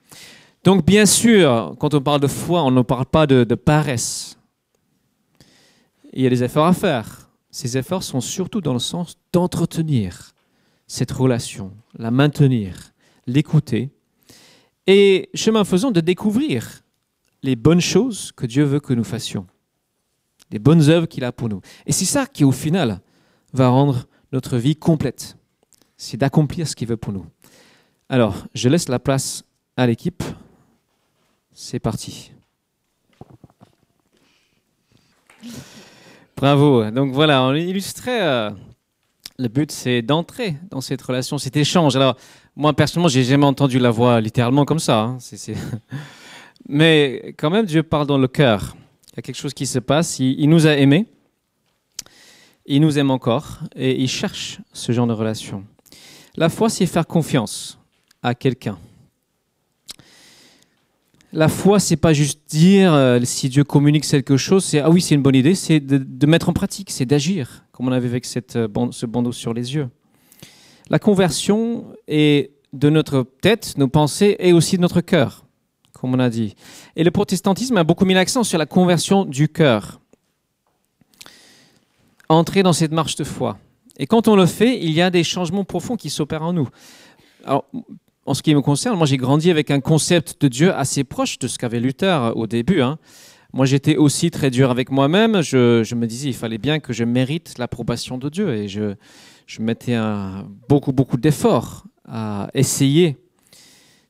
Donc 0.64 0.86
bien 0.86 1.06
sûr, 1.06 1.76
quand 1.80 1.94
on 1.94 2.02
parle 2.02 2.22
de 2.22 2.28
foi, 2.28 2.64
on 2.64 2.72
ne 2.72 2.82
parle 2.82 3.06
pas 3.06 3.28
de, 3.28 3.56
paresse. 3.56 4.38
Il 6.14 6.22
y 6.22 6.28
a 6.28 6.30
des 6.30 6.44
efforts 6.44 6.68
à 6.68 6.74
faire. 6.74 7.30
Ces 7.52 7.78
efforts 7.78 8.04
sont 8.04 8.22
surtout 8.22 8.62
dans 8.62 8.74
le 8.74 8.80
sens 8.80 9.18
d'entretenir 9.32 10.34
cette 10.88 11.12
relation, 11.12 11.72
la 11.98 12.12
maintenir, 12.12 12.94
l'écouter, 13.28 13.90
et 14.88 15.30
chemin 15.34 15.64
faisant 15.64 15.92
de 15.92 16.02
découvrir 16.02 16.83
les 17.44 17.56
bonnes 17.56 17.82
choses 17.82 18.32
que 18.32 18.46
Dieu 18.46 18.64
veut 18.64 18.80
que 18.80 18.94
nous 18.94 19.04
fassions, 19.04 19.46
les 20.50 20.60
bonnes 20.60 20.90
œuvres 20.90 21.06
qu'il 21.06 21.24
a 21.24 21.32
pour 21.32 21.50
nous. 21.50 21.62
Et 21.86 21.92
c'est 21.92 22.06
ça 22.06 22.26
qui, 22.26 22.44
au 22.44 22.52
final, 22.52 23.02
va 23.52 23.68
rendre 23.68 24.06
notre 24.32 24.58
vie 24.58 24.76
complète. 24.76 25.38
C'est 25.98 26.18
d'accomplir 26.18 26.68
ce 26.68 26.76
qu'il 26.76 26.88
veut 26.88 26.98
pour 26.98 27.14
nous. 27.14 27.26
Alors, 28.10 28.46
je 28.54 28.70
laisse 28.70 28.90
la 28.90 29.00
place 29.00 29.44
à 29.78 29.86
l'équipe. 29.86 30.24
C'est 31.54 31.80
parti. 31.80 32.32
Bravo. 36.36 36.90
Donc 36.92 37.14
voilà, 37.14 37.44
on 37.44 37.54
illustrait. 37.54 38.22
Euh, 38.22 38.52
le 39.38 39.48
but, 39.48 39.72
c'est 39.72 40.02
d'entrer 40.02 40.58
dans 40.70 40.82
cette 40.82 41.02
relation, 41.02 41.38
cet 41.38 41.58
échange. 41.58 41.96
Alors, 41.96 42.18
moi, 42.56 42.74
personnellement, 42.74 43.08
j'ai 43.08 43.24
jamais 43.24 43.46
entendu 43.46 43.80
la 43.80 43.92
voix 43.92 44.22
littéralement 44.22 44.66
comme 44.66 44.80
ça. 44.80 45.00
Hein. 45.00 45.18
Mais 46.68 47.34
quand 47.38 47.50
même, 47.50 47.66
Dieu 47.66 47.84
parle 47.84 48.08
dans 48.08 48.18
le 48.18 48.28
cœur. 48.28 48.76
Il 49.12 49.18
y 49.18 49.20
a 49.20 49.22
quelque 49.22 49.38
chose 49.38 49.54
qui 49.54 49.66
se 49.66 49.80
passe. 49.80 50.20
Il, 50.20 50.50
nous 50.50 50.66
a 50.66 50.72
aimés. 50.72 51.08
Il 52.66 52.82
nous 52.82 52.98
aime 52.98 53.12
encore. 53.12 53.60
Et 53.76 54.02
il 54.02 54.08
cherche 54.08 54.60
ce 54.72 54.92
genre 54.92 55.08
de 55.08 55.14
relation. 55.14 55.66
La 56.36 56.50
foi, 56.50 56.70
c'est 56.70 56.86
faire 56.86 57.06
confiance 57.06 57.80
à 58.22 58.34
quelqu'un. 58.34 58.78
La 61.32 61.48
foi, 61.48 61.80
c'est 61.80 61.98
pas 61.98 62.14
juste 62.14 62.42
dire 62.48 62.94
euh, 62.94 63.20
si 63.24 63.50
Dieu 63.50 63.64
communique 63.64 64.08
quelque 64.08 64.38
chose, 64.38 64.64
c'est 64.64 64.80
ah 64.80 64.92
oui, 64.92 65.02
c'est 65.02 65.16
une 65.16 65.24
bonne 65.24 65.36
idée, 65.36 65.56
c'est 65.56 65.80
de, 65.80 66.28
mettre 66.28 66.50
en 66.50 66.54
pratique, 66.54 66.92
c'est 66.92 67.08
d'agir, 67.08 67.66
comme 67.72 67.88
on 67.88 67.92
avait 67.92 68.08
avec 68.08 68.28
euh, 68.56 68.68
ce 68.92 69.06
bandeau 69.08 69.32
sur 69.32 69.52
les 69.52 69.74
yeux. 69.74 69.90
La 70.92 71.00
conversion 71.00 71.86
est 72.08 72.52
de 72.72 72.90
notre 72.92 73.26
tête, 73.42 73.74
nos 73.78 73.88
pensées 73.88 74.36
et 74.38 74.54
aussi 74.54 74.78
de 74.78 74.82
notre 74.84 75.02
cœur, 75.02 75.43
comme 76.04 76.16
on 76.16 76.20
a 76.20 76.30
dit. 76.30 76.54
Et 76.98 77.04
le 77.06 77.12
protestantisme 77.12 77.78
a 77.78 77.86
beaucoup 77.86 78.04
mis 78.04 78.14
l'accent 78.14 78.44
sur 78.44 78.58
la 78.58 78.66
conversion 78.66 79.24
du 79.24 79.48
cœur. 79.48 80.02
Entrer 82.28 82.62
dans 82.62 82.74
cette 82.74 82.92
marche 82.92 83.16
de 83.16 83.24
foi. 83.24 83.58
Et 83.98 84.06
quand 84.06 84.28
on 84.28 84.36
le 84.36 84.46
fait, 84.46 84.78
il 84.84 84.92
y 84.92 85.02
a 85.02 85.10
des 85.10 85.24
changements 85.24 85.64
profonds 85.64 85.96
qui 85.96 86.10
s'opèrent 86.10 86.44
en 86.44 86.52
nous. 86.52 86.68
Alors, 87.46 87.64
en 88.26 88.34
ce 88.34 88.44
qui 88.44 88.54
me 88.54 88.62
concerne, 88.62 88.98
moi 88.98 89.08
j'ai 89.08 89.16
grandi 89.16 89.50
avec 89.50 89.72
un 89.72 89.80
concept 89.80 90.42
de 90.42 90.50
Dieu 90.50 90.74
assez 90.74 91.06
proche 91.06 91.40
de 91.40 91.48
ce 91.48 91.58
qu'avait 91.58 91.80
Luther 91.80 92.34
au 92.36 92.48
début. 92.48 92.82
Hein. 92.82 92.98
Moi 93.54 93.66
j'étais 93.66 93.96
aussi 93.96 94.30
très 94.30 94.50
dur 94.50 94.72
avec 94.72 94.92
moi-même. 94.92 95.42
Je, 95.42 95.96
me 95.96 96.06
disais 96.06 96.28
il 96.28 96.36
fallait 96.36 96.58
bien 96.58 96.82
que 96.82 96.92
je 96.92 97.06
mérite 97.06 97.58
l'approbation 97.58 98.18
de 98.18 98.28
Dieu 98.28 98.54
et 98.54 98.68
je, 98.68 98.96
mettais 99.58 99.98
beaucoup 100.68 100.92
beaucoup 100.92 101.16
d'efforts 101.16 101.86
à 102.06 102.50
essayer 102.54 103.23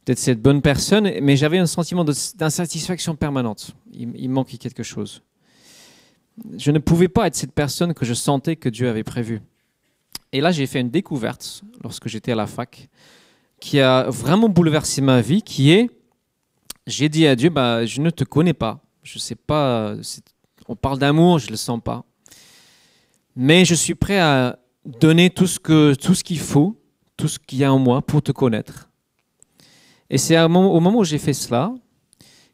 d'être 0.06 0.20
cette 0.20 0.42
bonne 0.42 0.62
personne, 0.62 1.12
mais 1.22 1.38
j'avais 1.38 1.58
un 1.58 1.66
sentiment 1.66 2.04
d'insatisfaction 2.04 3.16
permanente. 3.16 3.72
Il, 3.94 4.30
manquait 4.30 4.58
quelque 4.58 4.84
chose. 4.84 5.22
Je 6.58 6.72
ne 6.72 6.80
pouvais 6.80 7.08
pas 7.08 7.28
être 7.28 7.36
cette 7.36 7.54
personne 7.54 7.94
que 7.94 8.06
je 8.06 8.14
sentais 8.14 8.56
que 8.56 8.70
Dieu 8.70 8.90
avait 8.90 9.04
prévue. 9.04 9.42
Et 10.32 10.42
là 10.42 10.52
j'ai 10.52 10.66
fait 10.66 10.82
une 10.82 10.90
découverte 10.90 11.64
lorsque 11.84 12.08
j'étais 12.08 12.32
à 12.32 12.36
la 12.36 12.48
fac 12.48 12.90
qui 13.60 13.80
a 13.80 14.10
vraiment 14.10 14.50
bouleversé 14.50 15.02
ma 15.02 15.22
vie, 15.22 15.42
qui 15.42 15.72
est, 15.72 15.90
j'ai 16.86 17.08
dit 17.08 17.28
à 17.28 17.36
Dieu, 17.36 17.50
bah, 17.50 17.86
je 17.86 18.02
ne 18.02 18.10
te 18.10 18.24
connais 18.24 18.54
pas, 18.54 18.84
je 19.04 19.20
sais 19.20 19.36
pas, 19.36 19.96
on 20.68 20.76
parle 20.76 21.00
d'amour, 21.00 21.40
je 21.40 21.50
le 21.50 21.56
sens 21.56 21.80
pas, 21.82 22.04
mais 23.36 23.64
je 23.64 23.76
suis 23.76 23.96
prêt 23.96 24.20
à 24.20 24.60
donner 24.86 25.30
tout 25.30 25.48
ce 25.48 25.94
tout 25.94 26.14
ce 26.14 26.24
qu'il 26.24 26.40
faut, 26.40 26.82
tout 27.16 27.28
ce 27.28 27.40
qu'il 27.40 27.60
y 27.60 27.64
a 27.64 27.72
en 27.72 27.80
moi 27.80 28.02
pour 28.02 28.22
te 28.22 28.34
connaître. 28.34 28.90
Et 30.14 30.20
c'est 30.20 30.40
au 30.40 30.48
moment 30.48 31.00
où 31.00 31.04
j'ai 31.04 31.18
fait 31.18 31.34
cela 31.34 31.74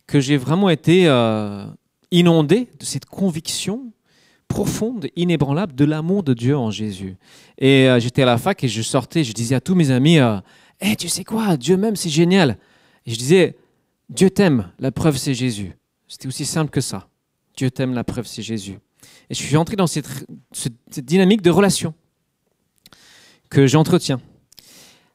que 0.07 0.21
j'ai 0.21 0.37
vraiment 0.37 0.69
été 0.69 1.09
euh, 1.09 1.65
inondé 2.09 2.69
de 2.79 2.85
cette 2.85 3.05
conviction 3.05 3.91
profonde, 4.47 5.09
inébranlable 5.17 5.75
de 5.75 5.83
l'amour 5.83 6.23
de 6.23 6.33
Dieu 6.33 6.57
en 6.57 6.71
Jésus. 6.71 7.17
Et 7.57 7.89
euh, 7.89 7.99
j'étais 7.99 8.21
à 8.21 8.25
la 8.25 8.37
fac 8.37 8.63
et 8.63 8.69
je 8.69 8.81
sortais, 8.81 9.25
je 9.25 9.33
disais 9.33 9.55
à 9.55 9.59
tous 9.59 9.75
mes 9.75 9.91
amis, 9.91 10.19
euh, 10.19 10.37
eh, 10.79 10.95
tu 10.95 11.09
sais 11.09 11.25
quoi, 11.25 11.57
Dieu 11.57 11.75
m'aime, 11.75 11.97
c'est 11.97 12.09
génial. 12.09 12.57
Et 13.05 13.11
je 13.11 13.17
disais, 13.17 13.57
Dieu 14.07 14.29
t'aime, 14.29 14.71
la 14.79 14.93
preuve 14.93 15.17
c'est 15.17 15.33
Jésus. 15.33 15.73
C'était 16.07 16.29
aussi 16.29 16.45
simple 16.45 16.71
que 16.71 16.79
ça. 16.79 17.09
Dieu 17.57 17.69
t'aime, 17.69 17.93
la 17.93 18.05
preuve 18.05 18.25
c'est 18.25 18.41
Jésus. 18.41 18.79
Et 19.29 19.33
je 19.33 19.43
suis 19.43 19.57
entré 19.57 19.75
dans 19.75 19.85
cette, 19.85 20.07
dynamique 20.95 21.41
de 21.41 21.49
relation 21.49 21.93
que 23.49 23.67
j'entretiens. 23.67 24.21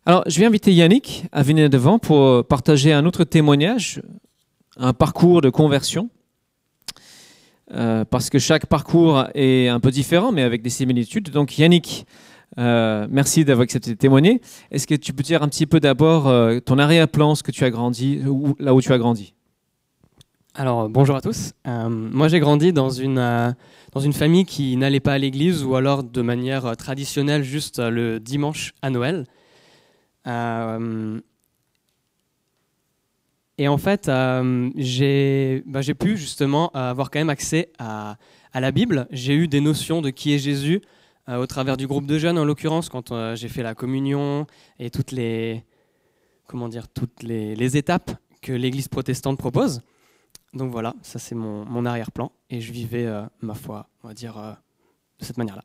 Alors, 0.07 0.23
je 0.27 0.39
vais 0.39 0.45
inviter 0.45 0.71
Yannick 0.71 1.25
à 1.33 1.43
venir 1.43 1.71
devant 1.71 1.99
pour 1.99 2.45
partager 2.47 2.93
un 2.93 3.07
autre 3.07 3.25
témoignage, 3.25 4.03
un 4.77 4.93
parcours 4.93 5.41
de 5.41 5.49
conversion. 5.49 6.11
Euh, 7.73 8.05
parce 8.05 8.29
que 8.29 8.39
chaque 8.39 8.67
parcours 8.67 9.25
est 9.35 9.69
un 9.69 9.81
peu 9.81 9.91
différent, 9.91 10.31
mais 10.31 10.43
avec 10.43 10.61
des 10.61 10.69
similitudes. 10.69 11.31
Donc, 11.31 11.57
Yannick, 11.57 12.05
euh, 12.59 13.07
merci 13.11 13.47
d'avoir 13.47 13.63
accepté 13.63 13.93
de 13.93 13.97
témoigner. 13.97 14.43
Est-ce 14.71 14.87
que 14.87 14.95
tu 14.95 15.15
peux 15.15 15.23
dire 15.23 15.43
un 15.43 15.49
petit 15.49 15.65
peu 15.65 15.81
d'abord 15.81 16.29
euh, 16.29 16.61
ton 16.61 16.79
arrière-plan, 16.79 17.35
ce 17.35 17.43
que 17.43 17.51
tu 17.51 17.65
as 17.65 17.71
grandi, 17.71 18.21
là 18.59 18.75
où 18.75 18.83
tu 18.83 18.93
as 18.93 18.99
grandi? 18.99 19.33
Alors, 20.55 20.91
bonjour 20.91 21.17
à 21.17 21.23
tous. 21.23 21.55
Moi, 21.65 22.29
j'ai 22.29 22.41
grandi 22.41 22.75
dans 22.75 22.91
une, 22.91 23.55
dans 23.93 24.01
une 24.01 24.13
famille 24.13 24.45
qui 24.45 24.77
n'allait 24.77 25.01
pas 25.01 25.15
à 25.15 25.19
l'église 25.19 25.65
ou 25.65 25.77
alors 25.77 26.05
de 26.05 26.21
manière 26.21 26.77
traditionnelle, 26.77 27.43
juste 27.43 27.79
le 27.79 28.21
dimanche 28.21 28.75
à 28.83 28.91
Noël. 28.91 29.25
Et 30.27 30.31
en 33.69 33.79
fait, 33.79 34.11
j'ai 34.77 35.63
bah, 35.67 35.81
pu 35.99 36.17
justement 36.17 36.71
avoir 36.71 37.11
quand 37.11 37.21
même 37.21 37.31
accès 37.31 37.71
à, 37.79 38.17
la 38.55 38.73
Bible. 38.73 39.07
J'ai 39.11 39.35
eu 39.35 39.49
des 39.49 39.61
notions 39.61 40.01
de 40.01 40.11
qui 40.11 40.33
est 40.33 40.39
Jésus, 40.39 40.81
euh, 41.29 41.39
au 41.39 41.47
travers 41.47 41.77
du 41.77 41.87
groupe 41.87 42.07
de 42.07 42.19
jeunes 42.19 42.39
en 42.39 42.45
l'occurrence, 42.45 42.89
quand 42.89 43.11
euh, 43.11 43.35
j'ai 43.35 43.49
fait 43.49 43.63
la 43.63 43.75
communion 43.75 44.47
et 44.79 44.91
toutes 44.91 45.11
les, 45.11 45.65
comment 46.47 46.69
dire, 46.69 46.89
toutes 46.89 47.23
les, 47.23 47.77
étapes 47.77 48.13
que 48.43 48.53
l'Église 48.53 48.89
protestante 48.89 49.39
propose. 49.39 49.83
Donc 50.53 50.71
voilà, 50.71 50.95
ça 51.03 51.19
c'est 51.19 51.35
mon, 51.35 51.87
arrière-plan 51.87 52.31
et 52.51 52.61
je 52.61 52.73
vivais 52.73 53.07
euh, 53.07 53.23
ma 53.41 53.55
foi, 53.55 53.89
on 54.03 54.09
va 54.09 54.15
dire, 54.15 54.35
de 55.19 55.25
cette 55.25 55.39
manière-là. 55.39 55.65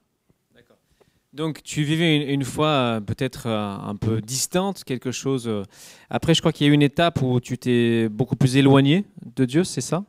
Donc 1.33 1.61
tu 1.61 1.83
vivais 1.83 2.33
une, 2.33 2.43
foi 2.43 3.01
peut-être 3.05 3.47
un 3.47 3.95
peu 3.95 4.19
distante, 4.19 4.83
quelque 4.83 5.11
chose. 5.11 5.49
Après, 6.09 6.33
je 6.33 6.41
crois 6.41 6.51
qu'il 6.51 6.65
y 6.65 6.69
a 6.69 6.71
eu 6.71 6.73
une 6.73 6.81
étape 6.81 7.21
où 7.21 7.39
tu 7.39 7.57
t'es 7.57 8.09
beaucoup 8.09 8.35
plus 8.35 8.57
éloigné 8.57 9.05
de 9.35 9.45
Dieu, 9.45 9.63
c'est 9.63 9.81
ça? 9.81 10.03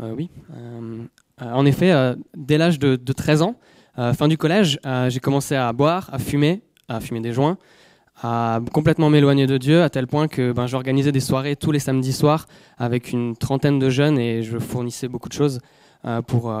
Oui. 0.00 0.30
en 1.38 1.66
effet, 1.66 2.14
dès 2.34 2.56
l'âge 2.56 2.78
de, 2.78 2.96
de, 2.96 3.12
13 3.12 3.42
ans, 3.42 3.56
euh, 3.98 4.12
fin 4.12 4.28
du 4.28 4.38
collège, 4.38 4.78
euh, 4.86 5.10
j'ai 5.10 5.18
commencé 5.18 5.56
à 5.56 5.72
boire, 5.72 6.08
à 6.12 6.18
fumer, 6.18 6.62
à 6.88 7.00
fumer 7.00 7.20
des 7.20 7.32
joints, 7.32 7.58
à 8.22 8.60
complètement 8.72 9.10
m'éloigner 9.10 9.46
de 9.46 9.58
Dieu, 9.58 9.82
à 9.82 9.90
tel 9.90 10.06
point 10.06 10.28
que 10.28 10.52
ben, 10.52 10.68
j'organisais 10.68 11.10
des 11.10 11.20
soirées 11.20 11.56
tous 11.56 11.72
les 11.72 11.80
samedis 11.80 12.12
soirs 12.12 12.46
avec 12.76 13.12
une 13.12 13.36
trentaine 13.36 13.80
de 13.80 13.90
jeunes 13.90 14.18
et 14.18 14.42
je 14.42 14.58
fournissais 14.58 15.08
beaucoup 15.08 15.28
de 15.28 15.34
choses 15.34 15.58
euh, 16.04 16.22
pour, 16.22 16.54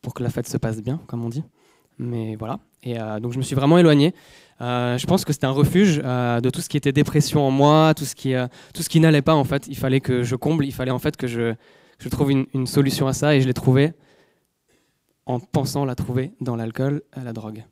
pour 0.00 0.14
que 0.14 0.22
la 0.22 0.30
fête 0.30 0.48
se 0.48 0.56
passe 0.56 0.82
bien, 0.82 1.00
comme 1.06 1.24
on 1.24 1.28
dit. 1.28 1.44
Mais 2.02 2.36
voilà. 2.36 2.58
Et 2.82 2.96
donc 3.20 3.32
je 3.32 3.38
me 3.38 3.42
suis 3.42 3.54
vraiment 3.54 3.78
éloigné. 3.78 4.12
je 4.60 5.06
pense 5.06 5.24
que 5.24 5.32
c'était 5.32 5.46
un 5.46 5.52
refuge 5.52 5.98
de 5.98 6.50
tout 6.50 6.60
ce 6.60 6.68
qui 6.68 6.76
était 6.76 6.92
dépression 6.92 7.46
en 7.46 7.50
moi, 7.50 7.94
tout 7.94 8.04
ce 8.04 8.14
qui, 8.14 8.34
tout 8.74 8.82
qui 8.82 8.98
n'allait 8.98 9.22
pas 9.22 9.34
en 9.34 9.44
fait. 9.44 9.68
Il 9.68 9.76
fallait 9.76 10.00
que 10.00 10.22
je 10.22 10.34
comble, 10.34 10.66
il 10.66 10.72
fallait 10.72 10.90
en 10.90 10.98
fait 10.98 11.16
que 11.16 11.28
je, 11.28 11.54
je 12.02 12.08
trouve 12.08 12.32
une, 12.32 12.66
solution 12.66 13.06
à 13.06 13.12
ça 13.12 13.34
et 13.34 13.40
je 13.40 13.46
l'ai 13.46 13.54
trouvé 13.54 13.92
en 15.24 15.38
pensant 15.38 15.84
la 15.84 15.94
trouver 15.94 16.32
dans 16.40 16.56
l'alcool, 16.56 17.02
la 17.16 17.32
drogue. 17.32 17.64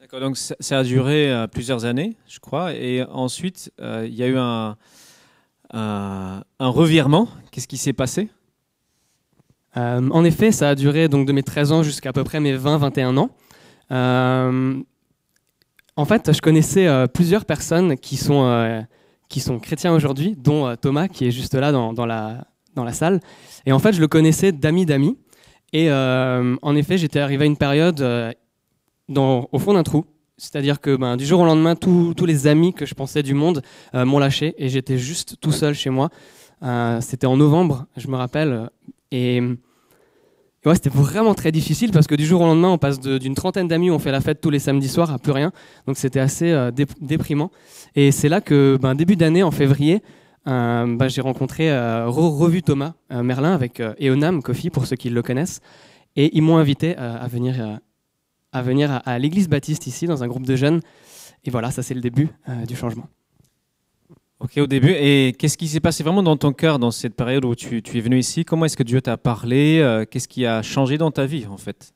D'accord, 0.00 0.20
donc 0.20 0.38
ça, 0.38 0.78
a 0.78 0.82
duré 0.82 1.30
euh, 1.30 1.46
plusieurs 1.46 1.84
années, 1.84 2.16
je 2.26 2.40
crois, 2.40 2.74
et 2.74 3.04
ensuite 3.04 3.70
euh, 3.80 4.06
il 4.08 4.14
y 4.14 4.22
a 4.22 4.26
eu 4.28 4.38
un, 4.38 4.76
euh, 5.74 6.40
un 6.58 6.68
revirement. 6.68 7.28
Qu'est-ce 7.50 7.68
qui 7.68 7.76
s'est 7.76 7.92
passé? 7.92 8.30
Euh, 9.76 10.08
en 10.10 10.24
effet, 10.24 10.52
ça 10.52 10.70
a 10.70 10.74
duré 10.74 11.08
donc 11.08 11.26
de 11.26 11.32
mes 11.32 11.42
13 11.42 11.72
ans 11.72 11.82
jusqu'à 11.82 12.10
à 12.10 12.12
peu 12.12 12.24
près 12.24 12.40
mes 12.40 12.56
20-21 12.56 13.16
ans. 13.16 13.30
Euh, 13.90 14.74
en 15.96 16.04
fait, 16.04 16.32
je 16.32 16.40
connaissais 16.40 16.86
euh, 16.86 17.06
plusieurs 17.06 17.44
personnes 17.44 17.96
qui 17.96 18.16
sont, 18.16 18.84
qui 19.28 19.40
sont 19.40 19.58
chrétiens 19.58 19.94
aujourd'hui, 19.94 20.36
dont 20.36 20.74
Thomas, 20.76 21.08
qui 21.08 21.26
est 21.26 21.30
juste 21.30 21.54
là 21.54 21.72
dans, 21.72 22.06
la, 22.06 22.46
dans 22.74 22.84
la 22.84 22.92
salle. 22.92 23.20
Et 23.66 23.72
en 23.72 23.78
fait, 23.78 23.92
je 23.92 24.00
le 24.00 24.08
connaissais 24.08 24.52
d'amis 24.52 24.86
d'amis. 24.86 25.18
Et 25.72 25.90
en 25.90 26.76
effet, 26.76 26.98
j'étais 26.98 27.20
arrivé 27.20 27.44
à 27.44 27.46
une 27.46 27.56
période 27.56 28.00
au 29.16 29.58
fond 29.58 29.74
d'un 29.74 29.82
trou. 29.82 30.04
C'est-à-dire 30.38 30.80
que 30.80 30.96
ben, 30.96 31.16
du 31.16 31.24
jour 31.24 31.40
au 31.40 31.44
lendemain, 31.44 31.76
tous 31.76 32.26
les 32.26 32.46
amis 32.46 32.74
que 32.74 32.84
je 32.84 32.94
pensais 32.94 33.22
du 33.22 33.32
monde 33.32 33.62
m'ont 33.94 34.18
lâché 34.18 34.54
et 34.58 34.68
j'étais 34.68 34.98
juste 34.98 35.36
tout 35.40 35.52
seul 35.52 35.74
chez 35.74 35.90
moi. 35.90 36.10
C'était 37.00 37.26
en 37.26 37.36
novembre, 37.36 37.86
je 37.96 38.08
me 38.08 38.16
rappelle. 38.16 38.68
Et, 39.12 39.36
et 39.36 40.68
ouais, 40.68 40.74
c'était 40.74 40.90
vraiment 40.90 41.34
très 41.34 41.52
difficile 41.52 41.92
parce 41.92 42.06
que 42.06 42.14
du 42.14 42.24
jour 42.26 42.40
au 42.40 42.44
lendemain, 42.44 42.70
on 42.70 42.78
passe 42.78 42.98
d'une 42.98 43.34
trentaine 43.34 43.68
d'amis, 43.68 43.90
on 43.90 43.98
fait 43.98 44.10
la 44.10 44.20
fête 44.20 44.40
tous 44.40 44.50
les 44.50 44.58
samedis 44.58 44.88
soirs 44.88 45.12
à 45.12 45.18
plus 45.18 45.32
rien. 45.32 45.52
Donc 45.86 45.96
c'était 45.96 46.20
assez 46.20 46.50
euh, 46.50 46.70
dé- 46.70 46.86
déprimant. 47.00 47.50
Et 47.94 48.10
c'est 48.10 48.28
là 48.28 48.40
que, 48.40 48.78
ben, 48.80 48.94
début 48.94 49.16
d'année, 49.16 49.42
en 49.42 49.50
février, 49.50 50.02
euh, 50.48 50.96
ben, 50.96 51.08
j'ai 51.08 51.20
rencontré, 51.20 51.70
euh, 51.70 52.06
re- 52.06 52.36
revu 52.36 52.62
Thomas 52.62 52.94
Merlin 53.10 53.52
avec 53.52 53.80
Eonam 54.00 54.42
Kofi, 54.42 54.70
pour 54.70 54.86
ceux 54.86 54.96
qui 54.96 55.10
le 55.10 55.22
connaissent. 55.22 55.60
Et 56.16 56.36
ils 56.36 56.42
m'ont 56.42 56.56
invité 56.56 56.96
à 56.96 57.26
venir, 57.28 57.80
à, 58.52 59.18
l'église 59.18 59.48
baptiste 59.48 59.86
ici, 59.86 60.06
dans 60.06 60.22
un 60.22 60.28
groupe 60.28 60.46
de 60.46 60.56
jeunes. 60.56 60.80
Et 61.44 61.50
voilà, 61.50 61.70
ça 61.70 61.82
c'est 61.82 61.94
le 61.94 62.00
début 62.02 62.28
du 62.68 62.76
changement. 62.76 63.08
Ok, 64.42 64.58
au 64.58 64.66
début. 64.66 64.90
Et 64.90 65.36
qu'est-ce 65.38 65.56
qui 65.56 65.68
s'est 65.68 65.78
passé 65.78 66.02
vraiment 66.02 66.24
dans 66.24 66.36
ton 66.36 66.52
cœur 66.52 66.80
dans 66.80 66.90
cette 66.90 67.14
période 67.14 67.44
où 67.44 67.54
tu, 67.54 67.76
es 67.76 68.00
venu 68.00 68.18
ici? 68.18 68.44
Comment 68.44 68.64
est-ce 68.64 68.76
que 68.76 68.82
Dieu 68.82 69.00
t'a 69.00 69.16
parlé? 69.16 69.78
Euh, 69.78 70.04
Qu'est-ce 70.04 70.26
qui 70.26 70.46
a 70.46 70.62
changé 70.62 70.98
dans 70.98 71.12
ta 71.12 71.26
vie, 71.26 71.46
en 71.46 71.56
fait? 71.56 71.94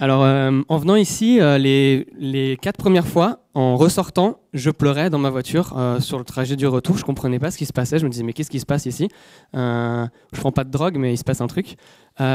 Alors, 0.00 0.24
euh, 0.24 0.62
en 0.68 0.76
venant 0.76 0.96
ici, 0.96 1.40
euh, 1.40 1.56
les, 1.56 2.08
les 2.18 2.56
quatre 2.56 2.78
premières 2.78 3.06
fois, 3.06 3.44
en 3.54 3.76
ressortant, 3.76 4.40
je 4.54 4.70
pleurais 4.70 5.08
dans 5.08 5.20
ma 5.20 5.30
voiture 5.30 5.72
sur 6.00 6.18
le 6.18 6.24
trajet 6.24 6.56
du 6.56 6.66
retour. 6.66 6.98
Je 6.98 7.04
comprenais 7.04 7.38
pas 7.38 7.52
ce 7.52 7.58
qui 7.58 7.66
se 7.66 7.72
passait. 7.72 8.00
Je 8.00 8.04
me 8.04 8.10
disais, 8.10 8.24
mais 8.24 8.32
qu'est-ce 8.32 8.50
qui 8.50 8.60
se 8.60 8.66
passe 8.66 8.86
ici? 8.86 9.08
Euh, 9.54 10.04
Je 10.32 10.40
prends 10.40 10.52
pas 10.52 10.64
de 10.64 10.70
drogue, 10.70 10.96
mais 10.98 11.14
il 11.14 11.16
se 11.16 11.24
passe 11.24 11.40
un 11.40 11.46
truc. 11.46 11.76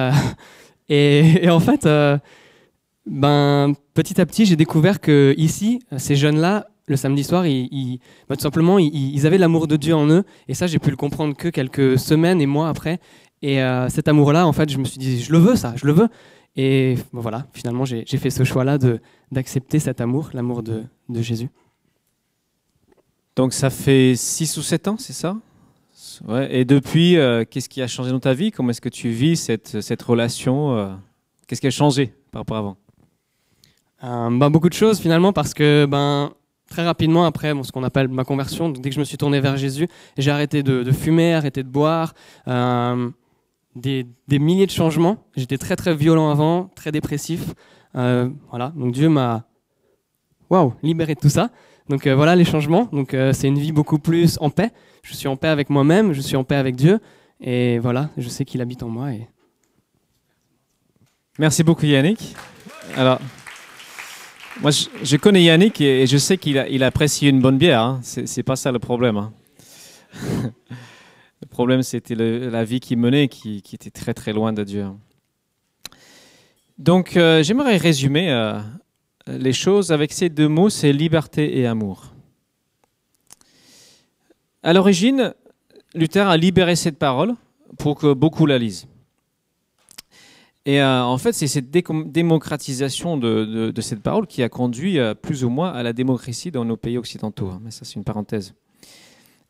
Et, 0.89 1.45
et 1.45 1.49
en 1.49 1.61
fait, 1.61 1.87
ben, 3.05 3.73
petit 3.93 4.19
à 4.19 4.25
petit, 4.25 4.45
j'ai 4.45 4.57
découvert 4.57 4.99
que 4.99 5.33
ici, 5.37 5.79
ces 5.97 6.17
jeunes-là, 6.17 6.65
le 6.87 6.95
samedi 6.95 7.23
soir, 7.23 7.45
ils, 7.45 7.67
ils- 7.71 7.99
ben, 8.29 8.35
tout 8.35 8.41
simplement, 8.41 8.79
ils, 8.79 8.87
ils 9.15 9.25
avaient 9.27 9.37
l'amour 9.37 9.67
de 9.67 9.75
Dieu 9.77 9.95
en 9.95 10.07
eux. 10.09 10.23
Et 10.47 10.53
ça, 10.53 10.67
j'ai 10.67 10.79
pu 10.79 10.89
le 10.89 10.95
comprendre 10.95 11.35
que 11.35 11.47
quelques 11.49 11.97
semaines 11.99 12.41
et 12.41 12.45
mois 12.45 12.69
après. 12.69 12.99
Et 13.41 13.61
euh, 13.61 13.89
cet 13.89 14.07
amour-là, 14.07 14.45
en 14.47 14.53
fait, 14.53 14.69
je 14.69 14.77
me 14.77 14.83
suis 14.85 14.99
dit, 14.99 15.21
je 15.21 15.31
le 15.31 15.37
veux, 15.39 15.55
ça, 15.55 15.73
je 15.75 15.85
le 15.85 15.93
veux. 15.93 16.07
Et 16.55 16.95
bon, 17.13 17.21
voilà, 17.21 17.47
finalement, 17.53 17.85
j'ai 17.85 18.05
fait 18.05 18.29
ce 18.29 18.43
choix-là 18.43 18.77
d'accepter 19.31 19.79
cet 19.79 20.01
amour, 20.01 20.29
l'amour 20.33 20.63
de, 20.63 20.83
de 21.09 21.21
Jésus. 21.21 21.49
Donc 23.35 23.53
ça 23.53 23.69
fait 23.69 24.15
6 24.15 24.57
ou 24.57 24.61
7 24.61 24.87
ans, 24.89 24.97
c'est 24.99 25.13
ça? 25.13 25.37
Ouais. 26.27 26.53
Et 26.53 26.65
depuis, 26.65 27.17
euh, 27.17 27.45
qu'est-ce 27.49 27.69
qui 27.69 27.81
a 27.81 27.87
changé 27.87 28.11
dans 28.11 28.19
ta 28.19 28.33
vie? 28.33 28.51
Comment 28.51 28.71
est-ce 28.71 28.81
que 28.81 28.89
tu 28.89 29.09
vis 29.09 29.37
cette, 29.37 29.79
cette 29.81 30.01
relation 30.01 30.75
euh, 30.77 30.93
Qu'est-ce 31.47 31.61
qui 31.61 31.67
a 31.67 31.71
changé 31.71 32.13
par 32.31 32.41
rapport 32.41 32.57
à 32.57 32.59
avant? 32.59 32.77
Ben, 34.37 34.49
beaucoup 34.49 34.69
de 34.69 34.73
choses 34.73 34.99
finalement 34.99 35.31
parce 35.31 35.53
que 35.53 35.85
ben, 35.89 36.31
très 36.71 36.83
rapidement 36.83 37.25
après 37.25 37.53
ce 37.63 37.71
qu'on 37.71 37.83
appelle 37.83 38.07
ma 38.07 38.23
conversion, 38.23 38.69
dès 38.69 38.89
que 38.89 38.95
je 38.95 38.99
me 38.99 39.05
suis 39.05 39.17
tourné 39.17 39.39
vers 39.39 39.57
Jésus, 39.57 39.87
j'ai 40.17 40.31
arrêté 40.31 40.63
de, 40.63 40.91
fumer, 40.91 41.35
arrêté 41.35 41.61
de 41.61 41.67
boire, 41.67 42.13
euh, 42.47 43.09
des, 43.75 44.07
milliers 44.31 44.65
de 44.65 44.71
changements. 44.71 45.17
J'étais 45.35 45.57
très 45.57 45.75
très 45.75 45.93
violent 45.93 46.31
avant, 46.31 46.71
très 46.75 46.91
dépressif. 46.91 47.53
Euh, 47.95 48.29
voilà, 48.49 48.71
donc 48.75 48.93
Dieu 48.93 49.09
m'a 49.09 49.43
waouh, 50.49 50.73
libéré 50.81 51.13
de 51.13 51.19
tout 51.19 51.29
ça. 51.29 51.49
Donc 51.89 52.07
euh, 52.07 52.15
voilà 52.15 52.35
les 52.35 52.45
changements. 52.45 52.87
Donc 52.91 53.15
c'est 53.33 53.47
une 53.47 53.59
vie 53.59 53.73
beaucoup 53.73 53.99
plus 53.99 54.37
en 54.41 54.49
paix. 54.49 54.71
Je 55.03 55.13
suis 55.13 55.27
en 55.27 55.35
paix 55.35 55.49
avec 55.49 55.69
moi-même, 55.69 56.13
je 56.13 56.21
suis 56.21 56.37
en 56.37 56.43
paix 56.43 56.55
avec 56.55 56.75
Dieu. 56.75 56.99
Et 57.41 57.79
voilà, 57.79 58.09
je 58.17 58.29
sais 58.29 58.45
qu'il 58.45 58.61
habite 58.61 58.81
en 58.81 58.87
moi. 58.87 59.09
Merci 61.37 61.63
beaucoup 61.63 61.85
Yannick. 61.85 62.35
Alors, 62.95 63.19
moi 64.59 64.71
je, 64.71 65.17
connais 65.17 65.43
Yannick 65.43 65.79
et, 65.81 66.05
je 66.05 66.17
sais 66.17 66.37
qu'il 66.37 66.83
apprécie 66.83 67.29
une 67.29 67.41
bonne 67.41 67.57
bière. 67.57 67.81
Hein. 67.81 67.99
C'est 68.03 68.43
pas 68.43 68.55
ça 68.55 68.71
le 68.71 68.79
problème. 68.79 69.17
hein. 69.17 69.33
le 71.41 71.47
problème 71.49 71.81
c'était 71.83 72.15
la 72.15 72.63
vie 72.63 72.79
qu'il 72.79 72.97
menait 72.97 73.27
qui, 73.27 73.63
était 73.73 73.89
très 73.89 74.13
très 74.13 74.33
loin 74.33 74.53
de 74.53 74.63
Dieu. 74.63 74.87
Donc 76.77 77.15
euh, 77.15 77.43
j'aimerais 77.43 77.77
résumer 77.77 78.31
euh, 78.31 78.59
les 79.27 79.53
choses 79.53 79.91
avec 79.91 80.11
ces 80.11 80.29
deux 80.29 80.47
mots, 80.47 80.69
c'est 80.69 80.91
liberté 80.91 81.59
et 81.59 81.67
amour. 81.67 82.13
À 84.63 84.73
l'origine, 84.73 85.33
Luther 85.95 86.27
a 86.27 86.37
libéré 86.37 86.75
cette 86.75 86.99
parole 86.99 87.35
pour 87.77 87.97
que 87.97 88.13
beaucoup 88.13 88.45
la 88.45 88.57
lisent. 88.57 88.87
Et 90.65 90.79
euh, 90.81 91.03
en 91.03 91.17
fait, 91.17 91.33
c'est 91.33 91.47
cette 91.47 91.71
démocratisation 91.71 93.17
de 93.17 93.81
cette 93.81 94.01
parole 94.01 94.27
qui 94.27 94.43
a 94.43 94.49
conduit 94.49 94.99
euh, 94.99 95.15
plus 95.15 95.43
ou 95.43 95.49
moins 95.49 95.71
à 95.71 95.81
la 95.81 95.91
démocratie 95.91 96.51
dans 96.51 96.65
nos 96.65 96.77
pays 96.77 96.97
occidentaux. 96.97 97.49
hein. 97.49 97.61
Mais 97.63 97.71
ça, 97.71 97.83
c'est 97.83 97.95
une 97.95 98.03
parenthèse. 98.03 98.53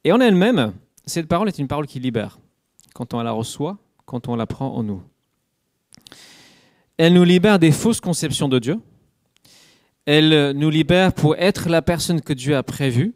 Et 0.03 0.11
en 0.11 0.21
elle-même, 0.21 0.73
cette 1.05 1.27
parole 1.27 1.49
est 1.49 1.59
une 1.59 1.67
parole 1.67 1.85
qui 1.85 1.99
libère 1.99 2.39
quand 2.93 3.13
on 3.13 3.21
la 3.21 3.31
reçoit, 3.31 3.77
quand 4.05 4.27
on 4.27 4.35
la 4.35 4.45
prend 4.45 4.73
en 4.75 4.83
nous. 4.83 5.01
Elle 6.97 7.13
nous 7.13 7.23
libère 7.23 7.59
des 7.59 7.71
fausses 7.71 7.99
conceptions 7.99 8.47
de 8.47 8.59
Dieu. 8.59 8.79
Elle 10.05 10.33
euh, 10.33 10.53
nous 10.53 10.69
libère 10.69 11.13
pour 11.13 11.35
être 11.35 11.67
la 11.67 11.81
personne 11.81 12.21
que 12.21 12.33
Dieu 12.33 12.55
a 12.55 12.63
prévue, 12.63 13.13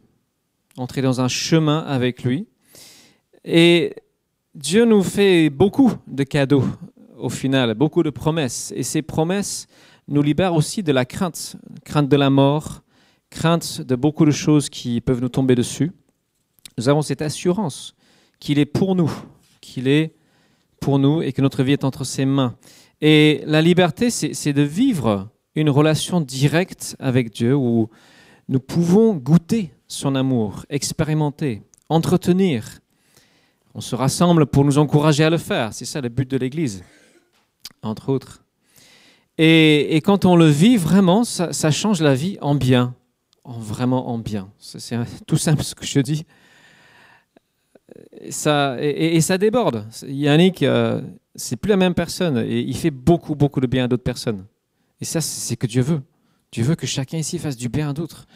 entrer 0.76 1.00
dans 1.00 1.20
un 1.20 1.28
chemin 1.28 1.78
avec 1.78 2.24
lui. 2.24 2.46
Et 3.44 3.94
Dieu 4.54 4.84
nous 4.84 5.02
fait 5.02 5.50
beaucoup 5.50 5.92
de 6.06 6.24
cadeaux 6.24 6.64
au 7.18 7.28
final, 7.28 7.74
beaucoup 7.74 8.02
de 8.02 8.10
promesses. 8.10 8.72
Et 8.76 8.82
ces 8.82 9.02
promesses 9.02 9.66
nous 10.08 10.22
libèrent 10.22 10.54
aussi 10.54 10.82
de 10.82 10.92
la 10.92 11.04
crainte, 11.04 11.56
crainte 11.84 12.08
de 12.08 12.16
la 12.16 12.30
mort, 12.30 12.82
crainte 13.30 13.80
de 13.80 13.96
beaucoup 13.96 14.24
de 14.24 14.30
choses 14.30 14.68
qui 14.68 15.00
peuvent 15.00 15.20
nous 15.20 15.28
tomber 15.28 15.54
dessus. 15.54 15.92
Nous 16.78 16.88
avons 16.88 17.02
cette 17.02 17.22
assurance 17.22 17.94
qu'il 18.38 18.58
est 18.58 18.66
pour 18.66 18.94
nous, 18.94 19.10
qu'il 19.60 19.88
est 19.88 20.14
pour 20.80 20.98
nous 20.98 21.22
et 21.22 21.32
que 21.32 21.42
notre 21.42 21.62
vie 21.62 21.72
est 21.72 21.84
entre 21.84 22.04
ses 22.04 22.26
mains. 22.26 22.56
Et 23.00 23.42
la 23.46 23.62
liberté, 23.62 24.10
c'est 24.10 24.52
de 24.52 24.62
vivre 24.62 25.28
une 25.54 25.70
relation 25.70 26.20
directe 26.20 26.96
avec 26.98 27.30
Dieu 27.30 27.54
où 27.54 27.88
nous 28.48 28.60
pouvons 28.60 29.14
goûter 29.14 29.72
son 29.88 30.14
amour, 30.14 30.64
expérimenter, 30.68 31.62
entretenir. 31.88 32.80
On 33.74 33.80
se 33.80 33.94
rassemble 33.94 34.46
pour 34.46 34.64
nous 34.64 34.78
encourager 34.78 35.24
à 35.24 35.30
le 35.30 35.38
faire. 35.38 35.72
C'est 35.72 35.84
ça 35.84 36.00
le 36.00 36.08
but 36.08 36.30
de 36.30 36.36
l'Église, 36.36 36.82
entre 37.82 38.08
autres. 38.08 38.42
Et, 39.38 40.00
quand 40.04 40.24
on 40.24 40.36
le 40.36 40.46
vit 40.46 40.76
vraiment, 40.76 41.24
ça, 41.24 41.70
change 41.70 42.00
la 42.00 42.14
vie 42.14 42.38
en 42.40 42.54
bien, 42.54 42.94
en 43.44 43.58
vraiment 43.58 44.08
en 44.08 44.18
bien. 44.18 44.50
C'est 44.58 44.98
tout 45.26 45.36
simple 45.36 45.62
ce 45.62 45.74
que 45.74 45.84
je 45.84 46.00
dis. 46.00 46.24
Et 48.20 48.30
ça, 48.30 48.76
déborde. 49.38 49.86
Yannick, 50.06 50.62
euh, 50.62 51.02
c'est 51.34 51.56
plus 51.56 51.68
la 51.68 51.76
même 51.76 51.94
personne 51.94 52.38
et 52.38 52.60
il 52.60 52.76
fait 52.76 52.90
beaucoup, 52.90 53.34
beaucoup 53.34 53.60
de 53.60 53.66
bien 53.66 53.84
à 53.84 53.88
d'autres 53.88 54.02
personnes. 54.02 54.44
Et 55.00 55.04
ça, 55.04 55.20
c'est 55.20 55.40
c'est 55.40 55.56
que 55.56 55.66
Dieu 55.66 55.82
veut. 55.82 56.02
Dieu 56.50 56.64
veut 56.64 56.74
que 56.74 56.86
chacun 56.86 57.18
ici 57.18 57.38
fasse 57.38 57.56
du 57.56 57.68
bien 57.68 57.90
à 57.90 57.92
d'autres. 57.92 58.26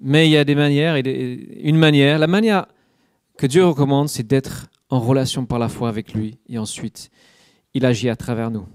Mais 0.00 0.28
il 0.28 0.30
y 0.30 0.36
a 0.36 0.44
des 0.44 0.54
manières, 0.54 0.96
une 0.96 1.76
manière, 1.76 2.18
la 2.18 2.26
manière 2.26 2.66
que 3.36 3.46
Dieu 3.46 3.66
recommande, 3.66 4.08
c'est 4.08 4.26
d'être 4.26 4.68
en 4.88 5.00
relation 5.00 5.44
par 5.44 5.58
la 5.58 5.68
foi 5.68 5.88
avec 5.88 6.14
lui 6.14 6.38
et 6.48 6.58
ensuite 6.58 7.10
il 7.74 7.84
agit 7.84 8.08
à 8.08 8.16
travers 8.16 8.50
nous. 8.50 8.66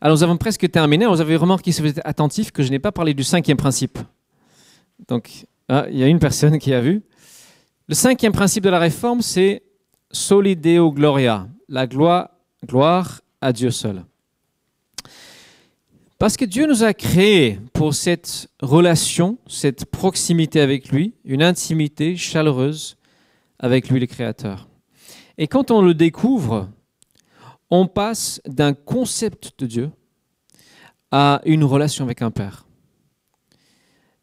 Alors 0.00 0.16
nous 0.16 0.22
avons 0.22 0.36
presque 0.36 0.70
terminé. 0.70 1.06
Vous 1.06 1.20
avez 1.20 1.36
remarqué, 1.36 1.72
si 1.72 1.82
vous 1.82 1.88
êtes 1.88 2.00
attentif, 2.04 2.52
que 2.52 2.62
je 2.62 2.70
n'ai 2.70 2.78
pas 2.78 2.92
parlé 2.92 3.14
du 3.14 3.22
cinquième 3.22 3.56
principe. 3.56 3.98
Donc, 5.08 5.46
ah, 5.68 5.86
il 5.90 5.98
y 5.98 6.02
a 6.02 6.06
une 6.06 6.18
personne 6.18 6.58
qui 6.58 6.72
a 6.72 6.80
vu. 6.80 7.02
Le 7.88 7.94
cinquième 7.94 8.32
principe 8.32 8.64
de 8.64 8.70
la 8.70 8.78
réforme, 8.78 9.20
c'est 9.20 9.62
Soli 10.10 10.56
Deo 10.56 10.92
Gloria, 10.92 11.48
la 11.68 11.86
gloire, 11.86 12.30
gloire 12.66 13.20
à 13.40 13.52
Dieu 13.52 13.70
seul. 13.70 14.04
Parce 16.18 16.36
que 16.36 16.44
Dieu 16.44 16.66
nous 16.66 16.82
a 16.84 16.92
créés 16.92 17.58
pour 17.72 17.94
cette 17.94 18.48
relation, 18.60 19.38
cette 19.46 19.86
proximité 19.86 20.60
avec 20.60 20.90
lui, 20.90 21.14
une 21.24 21.42
intimité 21.42 22.16
chaleureuse 22.16 22.96
avec 23.58 23.88
lui, 23.88 24.00
le 24.00 24.06
Créateur. 24.06 24.68
Et 25.38 25.46
quand 25.46 25.70
on 25.70 25.80
le 25.80 25.94
découvre, 25.94 26.68
on 27.70 27.86
passe 27.86 28.40
d'un 28.46 28.74
concept 28.74 29.52
de 29.58 29.66
Dieu 29.66 29.90
à 31.10 31.40
une 31.44 31.64
relation 31.64 32.04
avec 32.04 32.22
un 32.22 32.30
Père. 32.30 32.66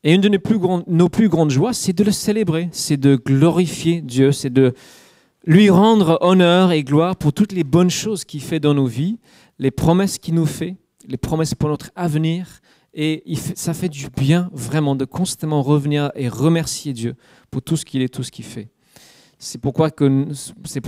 Et 0.04 0.14
une 0.14 0.22
de 0.22 0.30
nos 0.30 1.10
plus, 1.10 1.28
grandes, 1.28 1.50
joies, 1.50 1.74
c'est 1.74 1.93
de 1.93 2.04
le 2.04 2.12
célébrer, 2.12 2.70
c'est 2.72 2.98
de 2.98 3.16
glorifier 3.16 4.02
Dieu, 4.02 4.32
c'est 4.32 4.52
de 4.52 4.74
lui 5.45 5.70
rendre 5.70 6.18
honneur 6.22 6.72
et 6.72 6.84
gloire 6.84 7.16
pour 7.16 7.34
toutes 7.34 7.52
les 7.52 7.64
bonnes 7.64 7.89
choses 7.89 8.24
qu'il 8.24 8.41
fait 8.41 8.60
dans 8.60 8.74
nos 8.74 8.86
vies, 8.86 9.18
les 9.60 9.72
promesses 9.72 10.18
qu'il 10.18 10.36
nous 10.36 10.45
fait, 10.45 10.76
les 11.08 11.18
promesses 11.18 11.56
pour 11.56 11.70
notre 11.70 11.91
avenir. 11.95 12.62
Et 12.93 13.24
ça 13.56 13.74
fait 13.74 13.89
du 13.89 14.08
bien 14.10 14.50
vraiment 14.54 14.95
de 14.95 15.06
constamment 15.06 15.62
revenir 15.62 16.12
et 16.16 16.30
remercier 16.30 16.93
Dieu 16.93 17.16
pour 17.52 17.62
tout 17.62 17.78
ce 17.78 17.86
qu'il 17.86 18.02
est, 18.02 18.10
tout 18.10 18.24
ce 18.24 18.32
qu'il 18.32 18.45
fait. 18.45 18.70
C'est 19.39 19.60
pour 19.60 19.76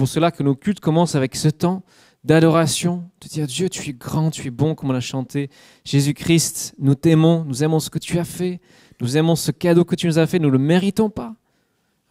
cela 0.08 0.32
que 0.32 0.44
nos 0.44 0.56
cultes 0.56 0.80
commencent 0.80 1.16
avec 1.16 1.36
ce 1.36 1.50
temps 1.50 1.84
d'adoration, 2.24 3.10
de 3.22 3.28
dire 3.28 3.48
Dieu, 3.48 3.70
tu 3.70 3.90
es 3.90 3.94
grand, 3.94 4.30
tu 4.32 4.48
es 4.48 4.52
bon, 4.52 4.76
comme 4.76 4.90
on 4.90 4.96
a 4.96 5.00
chanté. 5.00 5.50
Jésus-Christ, 5.86 6.76
nous 6.80 6.96
t'aimons, 6.96 7.46
nous 7.46 7.64
aimons 7.64 7.80
ce 7.80 7.90
que 7.90 8.00
tu 8.00 8.20
as 8.20 8.26
fait, 8.26 8.60
nous 9.02 9.18
aimons 9.18 9.36
ce 9.36 9.52
cadeau 9.52 9.86
que 9.86 9.96
tu 9.96 10.08
nous 10.08 10.20
as 10.20 10.28
fait, 10.28 10.40
nous 10.40 10.48
ne 10.48 10.54
le 10.54 10.60
méritons 10.60 11.10
pas. 11.10 11.36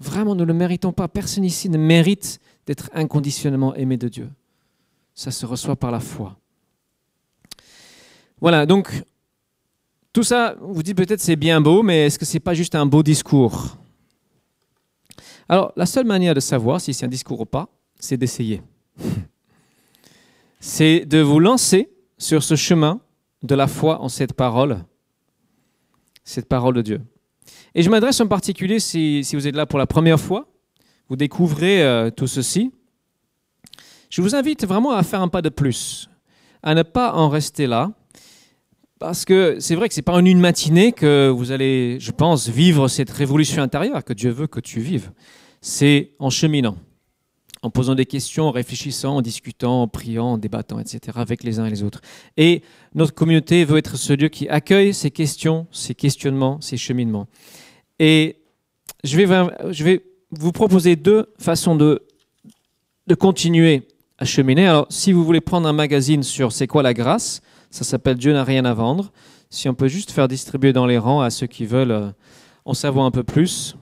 Vraiment, 0.01 0.35
nous 0.35 0.43
ne 0.43 0.47
le 0.47 0.55
méritons 0.55 0.93
pas. 0.93 1.09
Personne 1.09 1.45
ici 1.45 1.69
ne 1.69 1.79
mérite 1.79 2.41
d'être 2.67 2.91
inconditionnellement 2.95 3.75
aimé 3.75 3.97
de 3.97 4.09
Dieu. 4.09 4.31
Ça 5.15 5.31
se 5.31 5.45
reçoit 5.45 5.77
par 5.77 5.91
la 5.91 6.01
foi. 6.01 6.37
Voilà, 8.41 8.67
donc 8.67 9.03
tout 10.13 10.23
ça, 10.23 10.57
vous 10.61 10.83
dites 10.83 10.97
peut-être 10.97 11.21
c'est 11.21 11.37
bien 11.37 11.61
beau, 11.61 11.83
mais 11.83 12.07
est-ce 12.07 12.19
que 12.19 12.25
ce 12.25 12.35
n'est 12.35 12.41
pas 12.41 12.55
juste 12.55 12.75
un 12.75 12.87
beau 12.87 13.03
discours? 13.03 13.77
Alors, 15.49 15.73
la 15.77 15.87
seule 15.87 16.07
manière 16.07 16.35
de 16.35 16.41
savoir 16.41 16.81
si 16.81 16.95
c'est 16.95 17.07
un 17.07 17.09
discours 17.09 17.41
ou 17.41 17.47
pas, 17.47 17.69
c'est 17.99 18.17
d'essayer. 18.17 18.63
C'est 20.69 21.07
de 21.07 21.21
vous 21.21 21.41
lancer 21.41 21.89
sur 22.19 22.43
ce 22.43 22.55
chemin 22.55 23.01
de 23.43 23.55
la 23.55 23.67
foi 23.69 24.03
en 24.03 24.11
cette 24.11 24.35
parole, 24.35 24.85
cette 26.25 26.47
parole 26.47 26.75
de 26.75 26.83
Dieu. 26.83 27.01
Et 27.75 27.83
je 27.83 27.89
m'adresse 27.89 28.21
en 28.21 28.27
particulier, 28.27 28.79
si, 28.79 29.25
vous 29.33 29.47
êtes 29.47 29.57
là 29.57 29.65
pour 29.65 29.79
la 29.79 29.87
première 29.87 30.21
fois, 30.21 30.47
vous 31.09 31.17
découvrez 31.17 31.83
euh, 31.83 32.11
tout 32.11 32.27
ceci, 32.27 32.71
je 34.11 34.21
vous 34.21 34.35
invite 34.35 34.67
vraiment 34.67 34.93
à 34.93 35.03
faire 35.03 35.23
un 35.23 35.29
pas 35.29 35.41
de 35.41 35.49
plus, 35.49 36.11
à 36.63 36.75
ne 36.75 36.83
pas 36.83 37.15
en 37.15 37.31
rester 37.31 37.67
là, 37.67 37.91
parce 38.99 39.25
que 39.25 39.61
c'est 39.61 39.75
vrai 39.75 39.89
que 39.89 39.95
ce 39.95 40.01
n'est 40.01 40.05
pas 40.05 40.13
en 40.13 40.25
une 40.25 40.39
matinée 40.39 40.93
que 40.93 41.31
vous 41.35 41.51
allez, 41.51 41.97
je 41.99 42.11
pense, 42.11 42.47
vivre 42.47 42.89
cette 42.89 43.11
révolution 43.11 43.63
intérieure 43.63 44.05
que 44.05 44.13
Dieu 44.13 44.31
veut 44.31 44.49
que 44.49 44.61
tu 44.61 44.81
vives. 44.81 45.13
C'est 45.63 46.13
en 46.19 46.29
cheminant, 46.29 46.77
en 47.63 47.71
posant 47.71 47.95
des 47.95 48.07
questions, 48.07 48.45
en 48.45 48.51
réfléchissant, 48.51 49.17
en 49.17 49.23
discutant, 49.23 49.83
en 49.83 49.89
priant, 49.89 50.33
en 50.33 50.39
débattant, 50.39 50.79
etc., 50.79 51.01
avec 51.17 51.43
les 51.43 51.59
uns 51.59 51.67
et 51.67 51.71
les 51.71 51.83
autres. 51.83 52.01
Et 52.37 52.63
notre 52.95 53.15
communauté 53.15 53.65
veut 53.65 53.79
être 53.79 53.97
ce 53.97 54.13
Dieu 54.13 54.29
qui 54.29 54.49
accueille 54.49 54.95
ces 54.95 55.11
questions, 55.11 55.67
ces 55.73 55.95
questionnements, 55.95 56.61
ces 56.61 56.77
cheminements. 56.77 57.27
Et 57.99 58.37
je 59.05 59.17
vais, 59.17 59.27
je 59.73 59.85
vais 59.85 60.05
vous 60.31 60.53
proposer 60.53 60.97
deux 60.97 61.33
façons 61.39 61.75
de, 61.75 62.03
de 63.07 63.15
continuer 63.15 63.89
à 64.19 64.25
cheminer. 64.25 64.67
Alors, 64.67 64.87
si 64.91 65.13
vous 65.13 65.25
voulez 65.25 65.41
prendre 65.41 65.69
un 65.69 65.73
magazine 65.73 66.23
sur 66.23 66.53
c'est 66.53 66.67
quoi 66.67 66.83
la 66.83 66.95
grâce, 66.95 67.41
ça 67.71 67.85
s'appelle 67.85 68.17
Dieu 68.17 68.33
n'a 68.33 68.45
rien 68.45 68.65
à 68.65 68.75
vendre. 68.75 69.13
Si 69.51 69.69
on 69.69 69.75
peut 69.75 69.89
juste 69.89 70.11
faire 70.11 70.29
distribuer 70.29 70.73
dans 70.73 70.87
les 70.87 70.99
rangs 70.99 71.21
à 71.21 71.31
ceux 71.31 71.47
qui 71.47 71.65
veulent 71.65 71.91
euh, 71.91 72.11
en 72.65 72.75
savoir 72.75 73.07
un 73.07 73.11
peu 73.11 73.23
plus. 73.23 73.77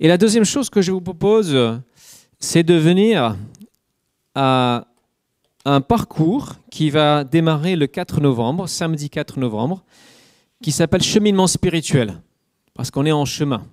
Et 0.00 0.08
la 0.08 0.18
deuxième 0.18 0.44
chose 0.44 0.68
que 0.68 0.82
je 0.82 0.92
vous 0.92 1.00
propose, 1.00 1.56
c'est 2.44 2.62
de 2.62 2.74
venir 2.74 3.36
à 4.34 4.86
un 5.64 5.80
parcours 5.80 6.56
qui 6.70 6.90
va 6.90 7.24
démarrer 7.24 7.74
le 7.74 7.86
4 7.86 8.20
novembre, 8.20 8.68
samedi 8.68 9.08
4 9.08 9.38
novembre, 9.38 9.82
qui 10.62 10.70
s'appelle 10.70 11.02
Cheminement 11.02 11.46
spirituel, 11.46 12.20
parce 12.74 12.90
qu'on 12.90 13.06
est 13.06 13.12
en 13.12 13.24
chemin. 13.24 13.64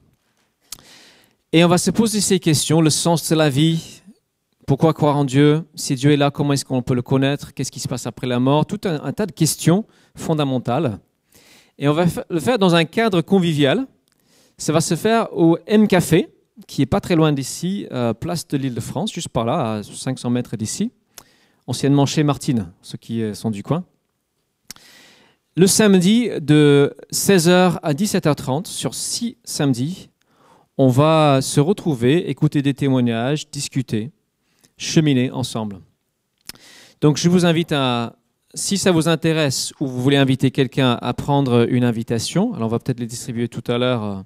Et 1.51 1.65
on 1.65 1.67
va 1.67 1.77
se 1.77 1.91
poser 1.91 2.21
ces 2.21 2.39
questions, 2.39 2.79
le 2.79 2.89
sens 2.89 3.29
de 3.29 3.35
la 3.35 3.49
vie, 3.49 4.01
pourquoi 4.65 4.93
croire 4.93 5.17
en 5.17 5.25
Dieu 5.25 5.65
Si 5.75 5.95
Dieu 5.95 6.11
est 6.11 6.17
là, 6.17 6.31
comment 6.31 6.53
est-ce 6.53 6.63
qu'on 6.63 6.81
peut 6.81 6.95
le 6.95 7.01
connaître 7.01 7.53
Qu'est-ce 7.53 7.71
qui 7.71 7.81
se 7.81 7.89
passe 7.89 8.07
après 8.07 8.25
la 8.25 8.39
mort 8.39 8.65
Tout 8.65 8.79
un, 8.85 9.11
tas 9.11 9.25
de 9.25 9.33
questions 9.33 9.85
fondamentales. 10.15 10.97
Et 11.77 11.89
on 11.89 11.93
va 11.93 12.05
le 12.29 12.39
faire 12.39 12.57
dans 12.57 12.73
un 12.73 12.85
cadre 12.85 13.21
convivial. 13.21 13.85
Ça 14.57 14.71
va 14.71 14.79
se 14.79 14.95
faire 14.95 15.27
au 15.37 15.57
M 15.67 15.89
Café, 15.89 16.29
qui 16.67 16.81
est 16.81 16.87
pas 16.87 16.99
très 16.99 17.15
loin 17.15 17.31
d'ici, 17.31 17.87
euh, 17.91 18.13
place 18.13 18.47
de 18.47 18.57
l'île 18.57 18.73
de 18.75 18.79
France, 18.79 19.11
juste 19.11 19.29
par 19.29 19.45
là, 19.45 19.75
à 19.75 19.83
500 19.83 20.29
mètres 20.29 20.55
d'ici. 20.57 20.91
Anciennement 21.67 22.05
chez 22.05 22.23
Martine, 22.23 22.71
ceux 22.81 22.97
qui 22.97 23.23
sont 23.35 23.51
du 23.51 23.63
coin. 23.63 23.85
Le 25.55 25.67
samedi, 25.67 26.29
de 26.41 26.95
16h 27.13 27.79
à 27.81 27.93
17h30, 27.93 28.65
sur 28.65 28.95
six 28.95 29.37
samedis, 29.43 30.09
on 30.77 30.87
va 30.87 31.41
se 31.41 31.59
retrouver, 31.59 32.29
écouter 32.29 32.61
des 32.61 32.73
témoignages, 32.73 33.49
discuter 33.51 34.11
cheminer 34.81 35.31
ensemble. 35.31 35.79
Donc 36.99 37.17
je 37.17 37.29
vous 37.29 37.45
invite 37.45 37.71
à, 37.71 38.15
si 38.53 38.77
ça 38.77 38.91
vous 38.91 39.07
intéresse 39.07 39.73
ou 39.79 39.87
vous 39.87 40.01
voulez 40.01 40.17
inviter 40.17 40.51
quelqu'un 40.51 40.97
à 41.01 41.13
prendre 41.13 41.67
une 41.69 41.83
invitation, 41.83 42.53
alors 42.53 42.67
on 42.67 42.71
va 42.71 42.79
peut-être 42.79 42.99
les 42.99 43.05
distribuer 43.05 43.47
tout 43.47 43.63
à 43.71 43.77
l'heure 43.77 44.03
euh, 44.03 44.21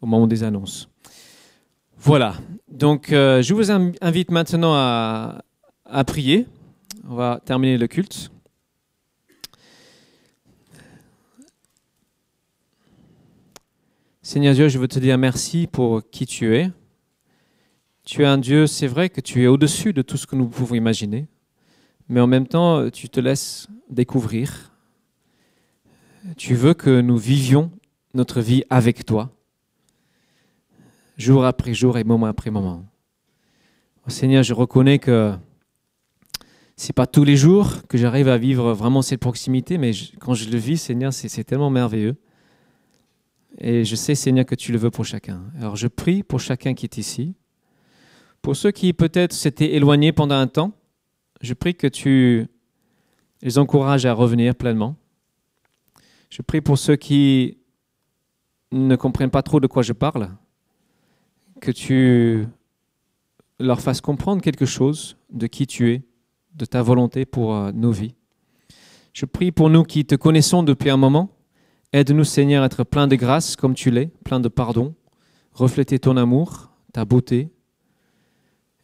au 0.00 0.06
moment 0.06 0.26
des 0.26 0.44
annonces. 0.44 0.88
Voilà, 2.00 2.36
donc 2.70 3.12
euh, 3.12 3.42
je 3.42 3.52
vous 3.54 3.72
invite 3.72 4.30
maintenant 4.30 4.72
à, 4.72 5.42
à 5.84 6.04
prier. 6.04 6.46
On 7.08 7.16
va 7.16 7.40
terminer 7.44 7.76
le 7.76 7.88
culte. 7.88 8.30
Seigneur 14.22 14.54
Dieu, 14.54 14.68
je 14.68 14.78
veux 14.78 14.86
te 14.86 15.00
dire 15.00 15.18
merci 15.18 15.66
pour 15.66 16.08
qui 16.08 16.24
tu 16.24 16.54
es. 16.54 16.70
Tu 18.04 18.22
es 18.22 18.26
un 18.26 18.38
Dieu, 18.38 18.68
c'est 18.68 18.86
vrai 18.86 19.10
que 19.10 19.20
tu 19.20 19.42
es 19.42 19.48
au-dessus 19.48 19.92
de 19.92 20.02
tout 20.02 20.16
ce 20.16 20.26
que 20.26 20.36
nous 20.36 20.48
pouvons 20.48 20.76
imaginer, 20.76 21.26
mais 22.08 22.20
en 22.20 22.28
même 22.28 22.46
temps, 22.46 22.88
tu 22.90 23.08
te 23.08 23.18
laisses 23.18 23.66
découvrir. 23.90 24.72
Tu 26.36 26.54
veux 26.54 26.74
que 26.74 27.00
nous 27.00 27.16
vivions 27.18 27.72
notre 28.14 28.40
vie 28.40 28.64
avec 28.70 29.04
toi, 29.04 29.30
jour 31.18 31.44
après 31.44 31.74
jour 31.74 31.98
et 31.98 32.04
moment 32.04 32.26
après 32.26 32.50
moment. 32.50 32.86
Seigneur, 34.06 34.42
je 34.42 34.54
reconnais 34.54 34.98
que 34.98 35.34
c'est 36.76 36.94
pas 36.94 37.06
tous 37.06 37.24
les 37.24 37.36
jours 37.36 37.86
que 37.88 37.98
j'arrive 37.98 38.28
à 38.28 38.38
vivre 38.38 38.72
vraiment 38.72 39.02
cette 39.02 39.20
proximité, 39.20 39.76
mais 39.76 39.90
quand 40.20 40.32
je 40.32 40.48
le 40.48 40.56
vis, 40.56 40.78
Seigneur, 40.78 41.12
c'est 41.12 41.44
tellement 41.44 41.68
merveilleux. 41.68 42.16
Et 43.58 43.84
je 43.84 43.96
sais, 43.96 44.14
Seigneur, 44.14 44.46
que 44.46 44.54
tu 44.54 44.72
le 44.72 44.78
veux 44.78 44.90
pour 44.90 45.04
chacun. 45.04 45.42
Alors 45.58 45.76
je 45.76 45.88
prie 45.88 46.22
pour 46.22 46.40
chacun 46.40 46.72
qui 46.72 46.86
est 46.86 46.96
ici. 46.96 47.34
Pour 48.40 48.56
ceux 48.56 48.70
qui 48.70 48.92
peut-être 48.92 49.32
s'étaient 49.32 49.74
éloignés 49.74 50.12
pendant 50.12 50.36
un 50.36 50.46
temps, 50.46 50.72
je 51.42 51.52
prie 51.52 51.74
que 51.74 51.88
tu 51.88 52.46
les 53.42 53.58
encourages 53.58 54.06
à 54.06 54.12
revenir 54.12 54.54
pleinement. 54.54 54.96
Je 56.30 56.42
prie 56.42 56.60
pour 56.60 56.78
ceux 56.78 56.96
qui 56.96 57.58
ne 58.70 58.96
comprennent 58.96 59.30
pas 59.30 59.42
trop 59.42 59.60
de 59.60 59.66
quoi 59.66 59.82
je 59.82 59.92
parle, 59.92 60.30
que 61.60 61.70
tu 61.70 62.46
leur 63.58 63.80
fasses 63.80 64.00
comprendre 64.00 64.42
quelque 64.42 64.66
chose 64.66 65.16
de 65.30 65.46
qui 65.46 65.66
tu 65.66 65.92
es, 65.92 66.02
de 66.54 66.64
ta 66.64 66.82
volonté 66.82 67.24
pour 67.24 67.54
euh, 67.54 67.72
nos 67.72 67.92
vies. 67.92 68.14
Je 69.12 69.26
prie 69.26 69.52
pour 69.52 69.70
nous 69.70 69.82
qui 69.82 70.04
te 70.04 70.14
connaissons 70.14 70.62
depuis 70.62 70.90
un 70.90 70.96
moment. 70.96 71.30
Aide-nous, 71.92 72.24
Seigneur, 72.24 72.62
à 72.62 72.66
être 72.66 72.84
plein 72.84 73.08
de 73.08 73.16
grâce 73.16 73.56
comme 73.56 73.74
tu 73.74 73.90
l'es, 73.90 74.10
plein 74.24 74.40
de 74.40 74.48
pardon, 74.48 74.94
refléter 75.52 75.98
ton 75.98 76.16
amour, 76.16 76.70
ta 76.92 77.04
beauté, 77.04 77.50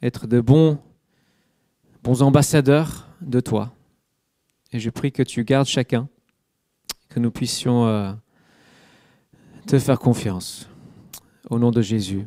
être 0.03 0.27
de 0.27 0.41
bons, 0.41 0.79
bons 2.03 2.23
ambassadeurs 2.23 3.09
de 3.21 3.41
toi. 3.41 3.73
Et 4.73 4.81
je 4.81 4.91
prie 4.91 5.13
que 5.13 5.23
tu 5.23 5.45
gardes 5.45 5.67
chacun, 5.67 6.09
que 7.09 7.21
nous 7.21 7.31
puissions 7.31 7.87
euh, 7.87 8.13
te 9.67 9.79
faire 9.79 9.99
confiance. 9.99 10.69
Au 11.51 11.59
nom 11.59 11.71
de 11.71 11.83
Jésus. 11.83 12.27